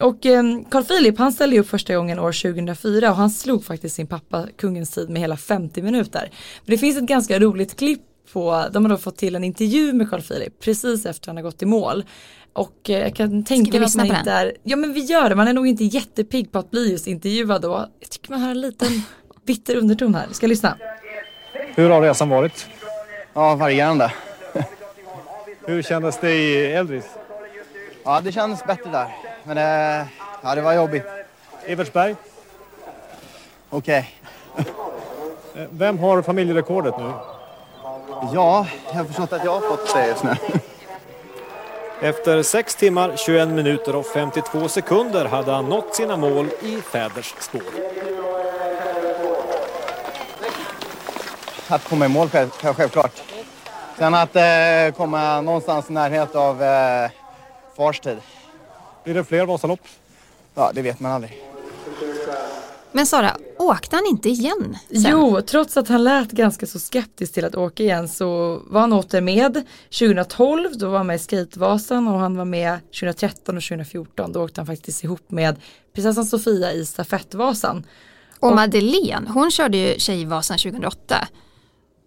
[0.00, 3.94] Och eh, Carl Philip han ställde upp första gången år 2004 och han slog faktiskt
[3.96, 6.30] sin pappa kungens tid med hela 50 minuter.
[6.64, 8.00] Men det finns ett ganska roligt klipp
[8.32, 11.42] på, de har då fått till en intervju med Carl Philip precis efter han har
[11.42, 12.04] gått i mål.
[12.52, 15.34] Och eh, jag kan tänka mig att man inte är, ja men vi gör det,
[15.34, 17.86] man är nog inte jättepigg på att bli just intervjuad då.
[18.00, 18.88] Jag tycker man har en liten
[19.46, 20.76] bitter underton här, ska lyssna.
[21.74, 22.66] Hur har resan varit?
[23.34, 24.12] Ja, varierande.
[25.66, 27.04] Hur kändes det i Eldris?
[28.04, 29.08] Ja, det kändes bättre där.
[29.44, 30.06] Men det,
[30.42, 31.04] ja, det var jobbigt.
[31.66, 32.14] Evertsberg?
[33.70, 34.10] Okej.
[34.56, 34.64] Eh,
[35.70, 37.12] Vem har familjerekordet nu?
[38.22, 40.34] Ja, jag har förstått att jag har fått det just nu.
[42.08, 47.34] Efter 6 timmar, 21 minuter och 52 sekunder hade han nått sina mål i fäders
[47.40, 47.62] spår.
[51.68, 53.22] Att komma i mål själv, självklart.
[53.98, 57.10] Sen att eh, komma någonstans i närhet av eh,
[57.76, 58.18] fars tid.
[59.04, 59.80] Blir det fler Vasalopp?
[60.54, 61.42] Ja, det vet man aldrig.
[62.92, 63.36] Men Sara,
[63.66, 64.76] åkte han inte igen?
[64.90, 65.04] sen?
[65.10, 68.92] Jo, trots att han lät ganska så skeptisk till att åka igen så var han
[68.92, 69.64] åter med
[69.98, 74.44] 2012, då var han med i Skatevasan och han var med 2013 och 2014, då
[74.44, 75.56] åkte han faktiskt ihop med
[75.94, 77.86] prinsessan Sofia i stafettvasan.
[78.40, 81.28] Och Madeleine, hon körde ju Tjejvasan 2008.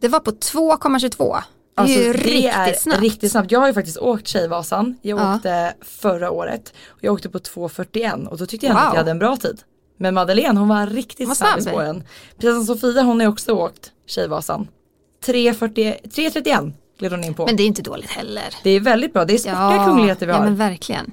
[0.01, 1.35] Det var på 2,22.
[1.75, 3.01] Det är Alltså, ju det riktigt är snabbt.
[3.01, 3.51] riktigt snabbt.
[3.51, 5.35] Jag har ju faktiskt åkt Tjejvasan, jag Ja.
[5.35, 8.81] åkte förra året och jag åkte på 2.41 och då tyckte jag Wow.
[8.83, 9.61] att jag hade en bra tid.
[9.99, 12.03] Men Madeleine hon var riktigt var snabb i spåren.
[12.37, 14.67] Prinsessan Sofia hon har också åkt Tjejvasan.
[15.25, 17.45] 3.40 3.31 gled hon in på.
[17.45, 18.55] Men det är inte dåligt heller.
[18.63, 20.39] Det är väldigt bra, det är sportiga kungligheter vi har.
[20.39, 20.67] ja men men...
[20.67, 21.11] verkligen.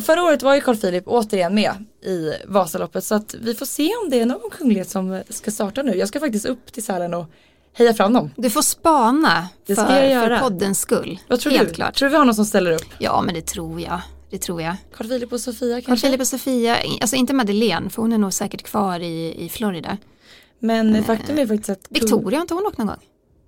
[0.00, 1.72] förra året var ju Carl Philip återigen med
[2.02, 5.82] i Vasaloppet så att vi får se om det är någon kunglighet som ska starta
[5.82, 5.96] nu.
[5.96, 7.26] Jag ska faktiskt upp till Sälen och
[7.72, 8.30] heja fram dem.
[8.36, 11.18] Du får spana för, för poddens skull.
[11.28, 11.74] Vad tror Helt du?
[11.74, 11.94] klart.
[11.94, 12.86] Tror du vi har någon som ställer upp?
[12.98, 14.00] Ja men det tror jag.
[14.30, 14.76] Det tror jag.
[14.94, 16.06] Carl Philip och Sofia Carl kanske?
[16.06, 19.96] Philip och Sofia, alltså inte Madeleine för hon är nog säkert kvar i, i Florida.
[20.58, 23.04] Men faktum är faktiskt att Victoria har inte hon åkt någon gång?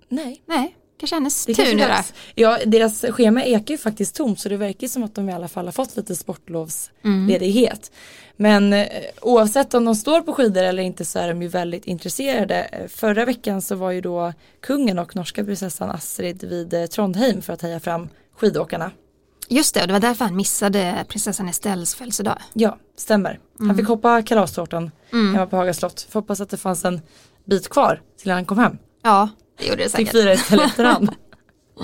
[0.09, 0.41] Nej.
[0.45, 2.03] Nej, kanske hennes Det tur kanske nu då.
[2.35, 5.47] Ja, deras schema ekar ju faktiskt tomt så det verkar som att de i alla
[5.47, 7.91] fall har fått lite sportlovsledighet.
[8.35, 8.87] Men eh,
[9.21, 12.55] oavsett om de står på skidor eller inte så är de ju väldigt intresserade.
[12.63, 17.41] Eh, Förra veckan så var ju då kungen och norska prinsessan Astrid vid eh, Trondheim
[17.41, 18.91] för att heja fram skidåkarna.
[19.51, 22.37] Just det, och det var därför han missade prinsessan Estelles födelsedag.
[22.53, 23.39] Ja, stämmer.
[23.59, 26.07] Han fick hoppa kalastårtan hemma på Haga slott.
[26.09, 27.01] Får hoppas att det fanns en
[27.45, 28.77] bit kvar till han kom hem.
[29.03, 29.29] Ja,
[29.59, 30.11] det gjorde det Fick säkert.
[30.11, 31.09] fira istället efter han.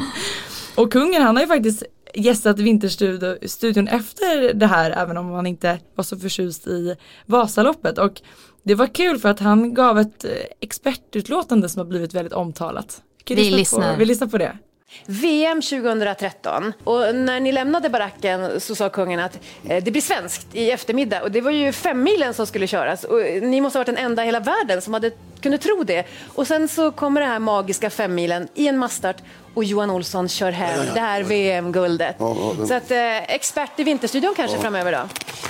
[0.75, 5.79] Och kungen han har ju faktiskt gästat Vinterstudion efter det här även om han inte
[5.95, 6.95] var så förtjust i
[7.25, 7.97] Vasaloppet.
[7.97, 8.21] Och
[8.63, 13.01] det var kul för att han gav ett eh, expertutlåtande som har blivit väldigt omtalat.
[13.29, 13.93] Vi lyssna lyssnar.
[13.93, 14.57] På, vi lyssnar på det.
[15.05, 20.47] VM 2013 och när ni lämnade baracken så sa kungen att eh, det blir svenskt
[20.55, 23.81] i eftermiddag och det var ju femmilen som skulle köras och eh, ni måste ha
[23.81, 25.11] varit den enda i hela världen som hade
[25.41, 26.03] kunde tro det.
[26.35, 29.17] Och sen så kommer det här magiska femmilen i en massstart
[29.53, 32.15] och Johan Olsson kör hem det här VM-guldet.
[32.19, 34.99] Ja, ja, det- Så att eh, expert i Vinterstudion kanske framöver då?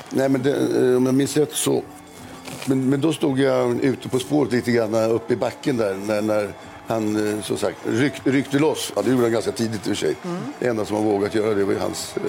[0.10, 1.84] Nej, men det, eh, om jag minns rätt så...
[2.66, 6.22] Men, men då stod jag ute på spåret lite grann uppe i backen där när,
[6.22, 6.50] när
[6.88, 8.92] han eh, som sagt ryck, ryckte loss.
[8.96, 10.16] Ja, det gjorde han ganska tidigt i och för sig.
[10.60, 12.22] Det enda som han vågat göra det var ju hans eh,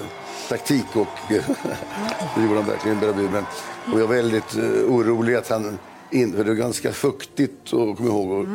[0.49, 1.43] taktik och eh,
[2.37, 3.29] det gjorde han verkligen bravur.
[3.33, 3.45] Men
[3.93, 5.79] och jag var väldigt eh, orolig att han
[6.11, 8.47] in, för det var ganska fuktigt och kom ihåg och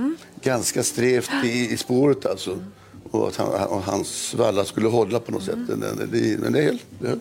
[0.41, 2.60] ganska strävt i, i spåret alltså.
[3.12, 5.58] Och att han, och hans valla skulle hålla på något sätt.
[5.68, 6.80] Men det, det, men det höll.
[6.99, 7.20] Det höll.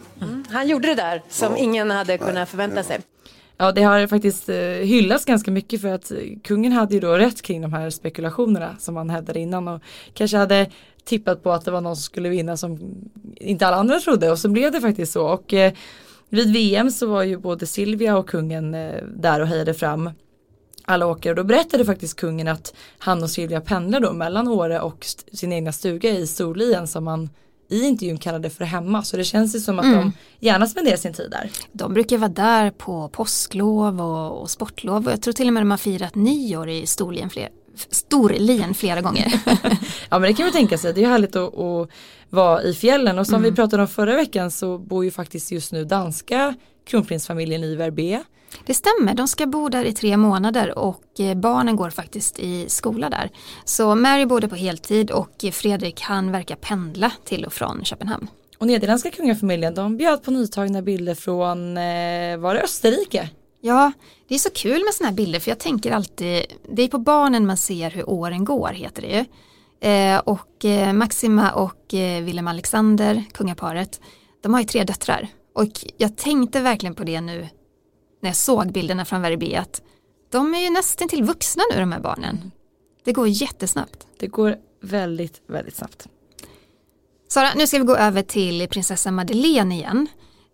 [0.50, 1.58] Han gjorde det där som Ja.
[1.58, 3.00] ingen hade kunnat förvänta sig.
[3.00, 7.00] Ja Ja det har faktiskt eh, hyllats ganska mycket för att eh, kungen hade ju
[7.00, 9.82] då rätt kring de här spekulationerna som han hävdade innan och
[10.14, 10.70] kanske hade
[11.04, 12.78] tippat på att det var någon som skulle vinna som
[13.36, 15.26] inte alla andra trodde och så blev det faktiskt så.
[15.26, 15.72] Och eh,
[16.28, 20.10] vid VM så var ju både Silvia och kungen eh, där och hejade fram
[20.84, 21.30] alla åkare.
[21.30, 25.52] Och då berättade faktiskt kungen att han och Silvia pendlar då mellan Åre och sin
[25.52, 27.28] egna stuga i Storlien som han
[27.72, 29.02] i intervjun kallade för hemma.
[29.02, 31.50] Så det känns ju som att de gärna spenderar sin tid där.
[31.72, 35.06] De brukar vara där på påsklov och, och sportlov.
[35.06, 37.48] Och jag tror till och med de har firat nyår i Storlien, fler,
[37.90, 39.32] Storlien flera gånger.
[40.10, 41.88] Ja men det kan man tänka sig, det är härligt att, att
[42.30, 45.72] vara i fjällen och som vi pratade om förra veckan så bor ju faktiskt just
[45.72, 46.54] nu danska
[46.86, 48.22] kronprinsfamiljen i Verbier.
[48.66, 52.68] Det stämmer, de ska bo där i tre månader och eh, barnen går faktiskt i
[52.68, 53.30] skola där.
[53.64, 58.28] Så Mary bor där på heltid och Fredrik han verkar pendla till och från Köpenhamn.
[58.58, 63.30] Och nederländska kungafamiljen de bjöd på nytagna bilder från, eh, var det Österrike?
[63.64, 63.92] Ja,
[64.28, 66.98] det är så kul med sådana här bilder för jag tänker alltid, det är på
[66.98, 69.24] barnen man ser hur åren går heter det ju.
[69.90, 74.00] Eh, och eh, Maxima och eh, Willem Alexander, kungaparet,
[74.40, 77.48] de har ju tre döttrar och jag tänkte verkligen på det nu
[78.20, 79.82] när jag såg bilderna från Verbi att
[80.30, 82.52] de är ju nästan till vuxna nu de här barnen.
[83.04, 84.06] Det går jättesnabbt.
[84.18, 86.08] Det går väldigt, väldigt snabbt.
[87.28, 90.06] Sara, nu ska vi gå över till prinsessa Madeleine igen.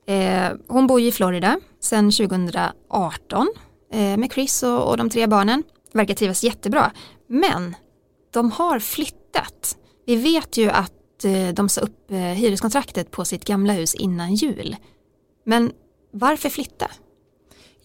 [0.06, 3.48] Eh, hon bor ju i Florida sedan 2018
[3.92, 5.62] eh, med Chris och, de tre barnen.
[5.92, 6.92] Verkar trivas jättebra.
[7.26, 7.76] Men
[8.30, 9.76] de har flyttat.
[10.06, 14.34] Vi vet ju att eh, de sa upp eh, hyreskontraktet på sitt gamla hus innan
[14.34, 14.76] jul.
[15.44, 15.72] Men
[16.12, 16.90] varför flytta?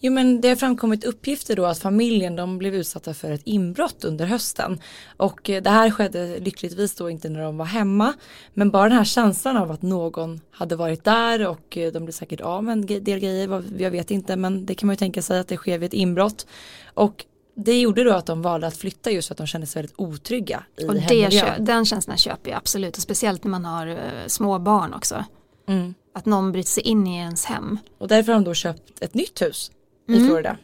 [0.04, 4.04] Jo men det har framkommit uppgifter då att familjen de blev utsatta för ett inbrott
[4.04, 4.80] under hösten.
[5.16, 8.12] Och eh, det här skedde lyckligtvis då inte när de var hemma.
[8.54, 12.12] Men bara den här känslan av att någon hade varit där och eh, de blev
[12.12, 13.64] säkert av med en del grejer.
[13.78, 15.94] Jag vet inte men det kan man ju tänka sig att det sker vid ett
[15.94, 16.46] inbrott.
[16.94, 17.24] Och
[17.56, 19.98] det gjorde då att de valde att flytta just för att de kände sig väldigt
[19.98, 23.98] otrygga i och det, Den känslan köper jag absolut och speciellt när man har uh,
[24.26, 25.24] små barn också.
[25.68, 25.94] Mm.
[26.14, 27.78] Att någon bryter sig in i ens hem.
[27.98, 29.70] Och därför har de då köpt ett nytt hus
[30.08, 30.22] mm.
[30.22, 30.56] i Florida.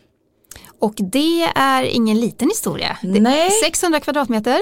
[0.79, 2.99] Och det är ingen liten historia.
[3.03, 3.51] Nej.
[3.51, 4.61] 600 kvadratmeter,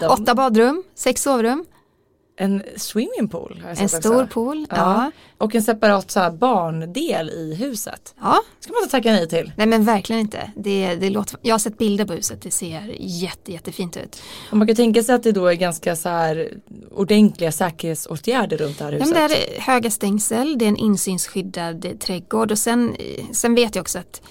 [0.10, 1.64] åtta badrum, sex sovrum.
[2.38, 3.62] En swimmingpool.
[3.78, 4.76] en stor pool, ja.
[4.76, 5.10] ja.
[5.38, 8.14] Och en separat så barndel i huset.
[8.20, 8.40] Ja.
[8.60, 9.52] ska man inte tacka nej till.
[9.56, 10.50] Nej men verkligen inte.
[10.56, 14.22] Det, det låter, jag har sett bilder på huset, det ser jätte, jättefint ut.
[14.50, 16.50] Och man kan tänka sig att det då är ganska så här
[16.90, 19.08] ordentliga säkerhetsåtgärder runt det här huset.
[19.08, 22.96] Ja, men det är höga stängsel, det är en insynsskyddad trädgård och sen,
[23.32, 24.22] sen vet jag också att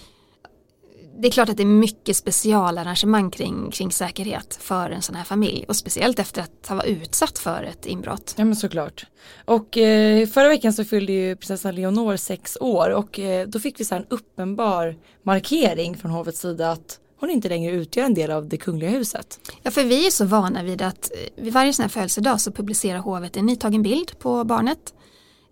[1.17, 5.23] det är klart att det är mycket specialarrangemang kring, kring säkerhet för en sån här
[5.23, 8.33] familj och speciellt efter att ha varit utsatt för ett inbrott.
[8.37, 9.05] Ja men såklart.
[9.45, 13.79] Och eh, förra veckan så fyllde ju prinsessan Leonor sex år och eh, då fick
[13.79, 18.31] vi så en uppenbar markering från hovets sida att hon inte längre utgör en del
[18.31, 19.39] av det kungliga huset.
[19.63, 22.51] Ja för vi är så vana vid att eh, vid varje sån här födelsedag så
[22.51, 24.93] publicerar hovet en nytagen bild på barnet.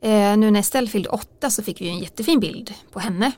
[0.02, 3.32] Eh, nu när Estelle fyllde åtta så fick vi en jättefin bild på henne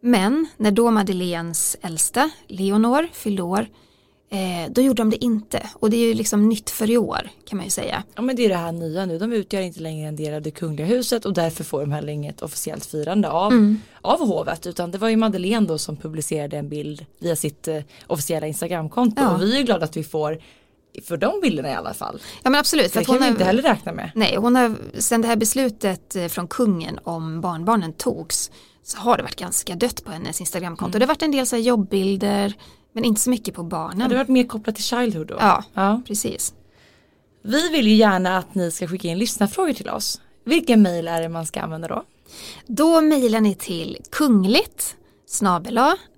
[0.00, 3.66] men när då Madeleines äldsta, Leonor, fyllde år,
[4.30, 5.68] eh, då gjorde de det inte.
[5.74, 8.02] Och det är ju liksom nytt för i år kan man ju säga.
[8.14, 10.42] Ja men det är det här nya nu, de utgör inte längre en del av
[10.42, 13.80] det kungliga huset och därför får de heller inget officiellt firande av, mm.
[14.00, 14.66] av hovet.
[14.66, 19.22] Utan det var ju Madeleine då som publicerade en bild via sitt eh, officiella Instagramkonto.
[19.22, 19.34] Ja.
[19.34, 20.38] Och vi är glada att vi får
[21.04, 22.20] för de bilderna i alla fall.
[22.42, 22.92] Ja men absolut.
[22.92, 24.10] För det kan hon vi inte heller räkna med.
[24.14, 28.50] Nej, hon har, sen det här beslutet eh, från kungen om barnbarnen togs
[28.88, 30.96] så har det varit ganska dött på hennes Instagramkonto.
[30.96, 30.98] Mm.
[30.98, 32.54] Det har varit en del så jobbbilder
[32.92, 34.00] men inte så mycket på barnen.
[34.00, 35.36] Ja, det har varit mer kopplat till Childhood då.
[35.38, 36.54] Ja, ja, precis.
[37.42, 40.20] Vi vill ju gärna att ni ska skicka in lyssnarfrågor till oss.
[40.44, 42.02] Vilken mejl är det man ska använda då?
[42.66, 44.96] Då mejlar ni till kungligt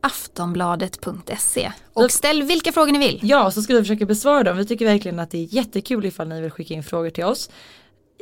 [0.00, 3.20] aftonbladet.se och ställ vilka frågor ni vill.
[3.22, 4.56] Ja, så ska vi försöka besvara dem.
[4.56, 7.50] Vi tycker verkligen att det är jättekul ifall ni vill skicka in frågor till oss.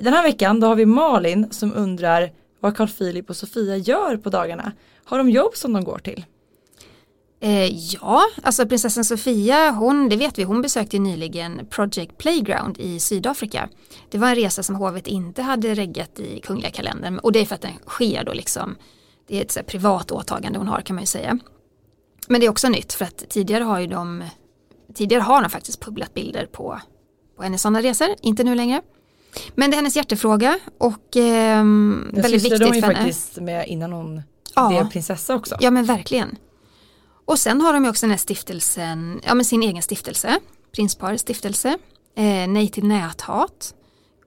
[0.01, 4.17] Den här veckan då har vi Malin som undrar vad Carl Philip och Sofia gör
[4.17, 4.73] på dagarna.
[5.05, 6.25] Har de jobb som de går till?
[7.41, 13.01] Eh, ja, alltså prinsessan Sofia, hon, det vet vi, hon besökte nyligen Project Playground i
[13.01, 13.69] Sydafrika.
[14.11, 17.45] Det var en resa som hovet inte hade reggat i kungliga kalendern och det är
[17.47, 18.77] för att den sker då liksom,
[19.27, 21.39] det är ett så privat åtagande hon har kan man ju säga.
[22.29, 24.25] Men det är också nytt för att tidigare har ju de,
[24.95, 26.81] tidigare har de faktiskt publicerat bilder på,
[27.37, 28.83] på hennes sådana resor, inte nu längre.
[29.55, 31.65] Men det är hennes hjärtefråga och eh,
[32.13, 32.77] väldigt viktigt för henne.
[32.77, 34.23] ju faktiskt med innan hon
[34.55, 34.69] ja.
[34.69, 35.57] blev prinsessa också.
[35.61, 36.37] Ja men verkligen.
[37.25, 40.39] Och sen har de ju också den här stiftelsen, ja men sin egen stiftelse,
[40.73, 41.69] prinsparets stiftelse,
[42.17, 43.75] eh, Nej till näthat.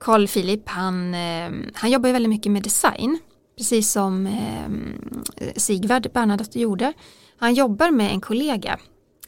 [0.00, 3.18] Carl Philip han, eh, han jobbar ju väldigt mycket med design,
[3.56, 6.92] precis som eh, Sigvard Bernadotte gjorde.
[7.38, 8.78] Han jobbar med en kollega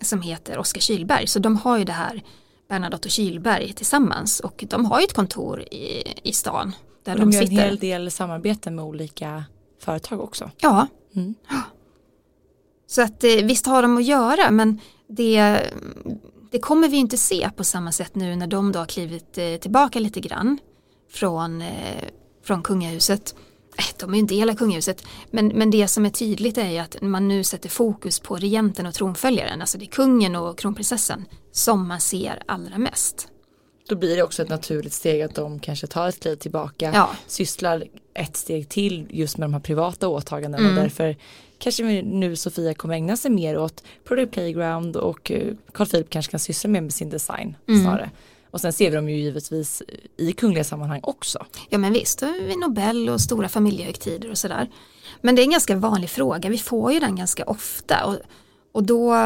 [0.01, 2.22] som heter Oskar Kylberg, så de har ju det här
[2.75, 6.72] Bernadotte och Kylberg tillsammans och de har ju ett kontor i, i stan.
[7.05, 9.45] Där och de, de gör en hel del samarbete med olika
[9.81, 10.51] företag också.
[10.61, 10.87] Ja.
[11.16, 11.35] Mm.
[12.87, 15.61] Så att eh, visst har de att göra men det,
[16.51, 19.57] det kommer vi inte se på samma sätt nu när de då har klivit eh,
[19.57, 20.59] tillbaka lite grann
[21.11, 22.05] från, eh,
[22.45, 23.35] från kungahuset.
[23.99, 26.79] De är ju en del av kungahuset men, men det som är tydligt är ju
[26.79, 31.25] att man nu sätter fokus på regenten och tronföljaren, alltså det är kungen och kronprinsessan
[31.53, 33.29] som man ser allra mest.
[33.89, 37.11] Då blir det också ett naturligt steg att de kanske tar ett kliv tillbaka, ja.
[37.27, 40.77] sysslar ett steg till just med de här privata åtagandena mm.
[40.77, 41.16] och därför
[41.59, 46.31] kanske nu Sofia kommer ägna sig mer åt Product Playground och eh, Carl Philip kanske
[46.31, 47.83] kan syssla mer med sin design mm.
[47.83, 48.11] snarare.
[48.55, 49.82] Och sen ser vi dem ju givetvis
[50.16, 51.46] i kungliga sammanhang också.
[51.68, 54.70] Ja men visst, vid Nobel och stora familjehögtider och sådär.
[55.20, 58.05] Men det är en ganska vanlig fråga, vi får ju den ganska ofta.
[58.05, 58.16] Och
[58.72, 59.16] och då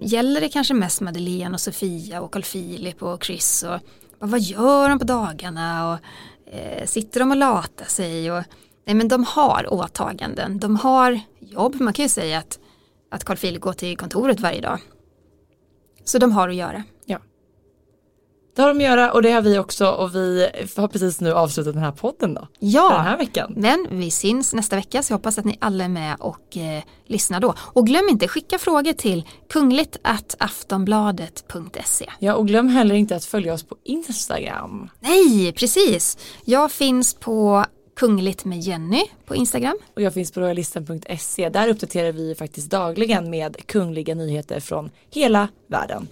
[0.00, 3.80] gäller det kanske mest Madeleine och Sofia och Carl Philip och Chris och
[4.18, 5.98] vad gör de på dagarna och
[6.54, 8.32] Eh, sitter de och latar sig?
[8.32, 8.42] Och,
[8.84, 11.80] nej men de har åtaganden, de har jobb.
[11.80, 12.58] Man kan ju säga att,
[13.10, 14.80] att Carl Philip går till kontoret varje dag.
[16.04, 16.84] Så de har att göra.
[18.54, 21.32] Det har de att göra och det har vi också och vi har precis nu
[21.32, 22.48] avslutat den här podden då.
[22.58, 23.52] Ja, För den här veckan.
[23.56, 26.82] men vi syns nästa vecka så jag hoppas att ni alla är med och eh,
[27.06, 27.54] lyssnar då.
[27.58, 29.96] Och glöm inte, skicka frågor till kungligt
[30.38, 32.10] aftonbladet.se.
[32.18, 34.90] Ja och glöm heller inte att följa oss på Instagram.
[35.00, 36.18] Nej, precis.
[36.44, 37.64] Jag finns på
[37.96, 39.78] kungligt med Jenny på Instagram.
[39.96, 41.48] Och jag finns på royalisten.se.
[41.48, 46.08] Där uppdaterar vi faktiskt dagligen med kungliga nyheter från hela världen.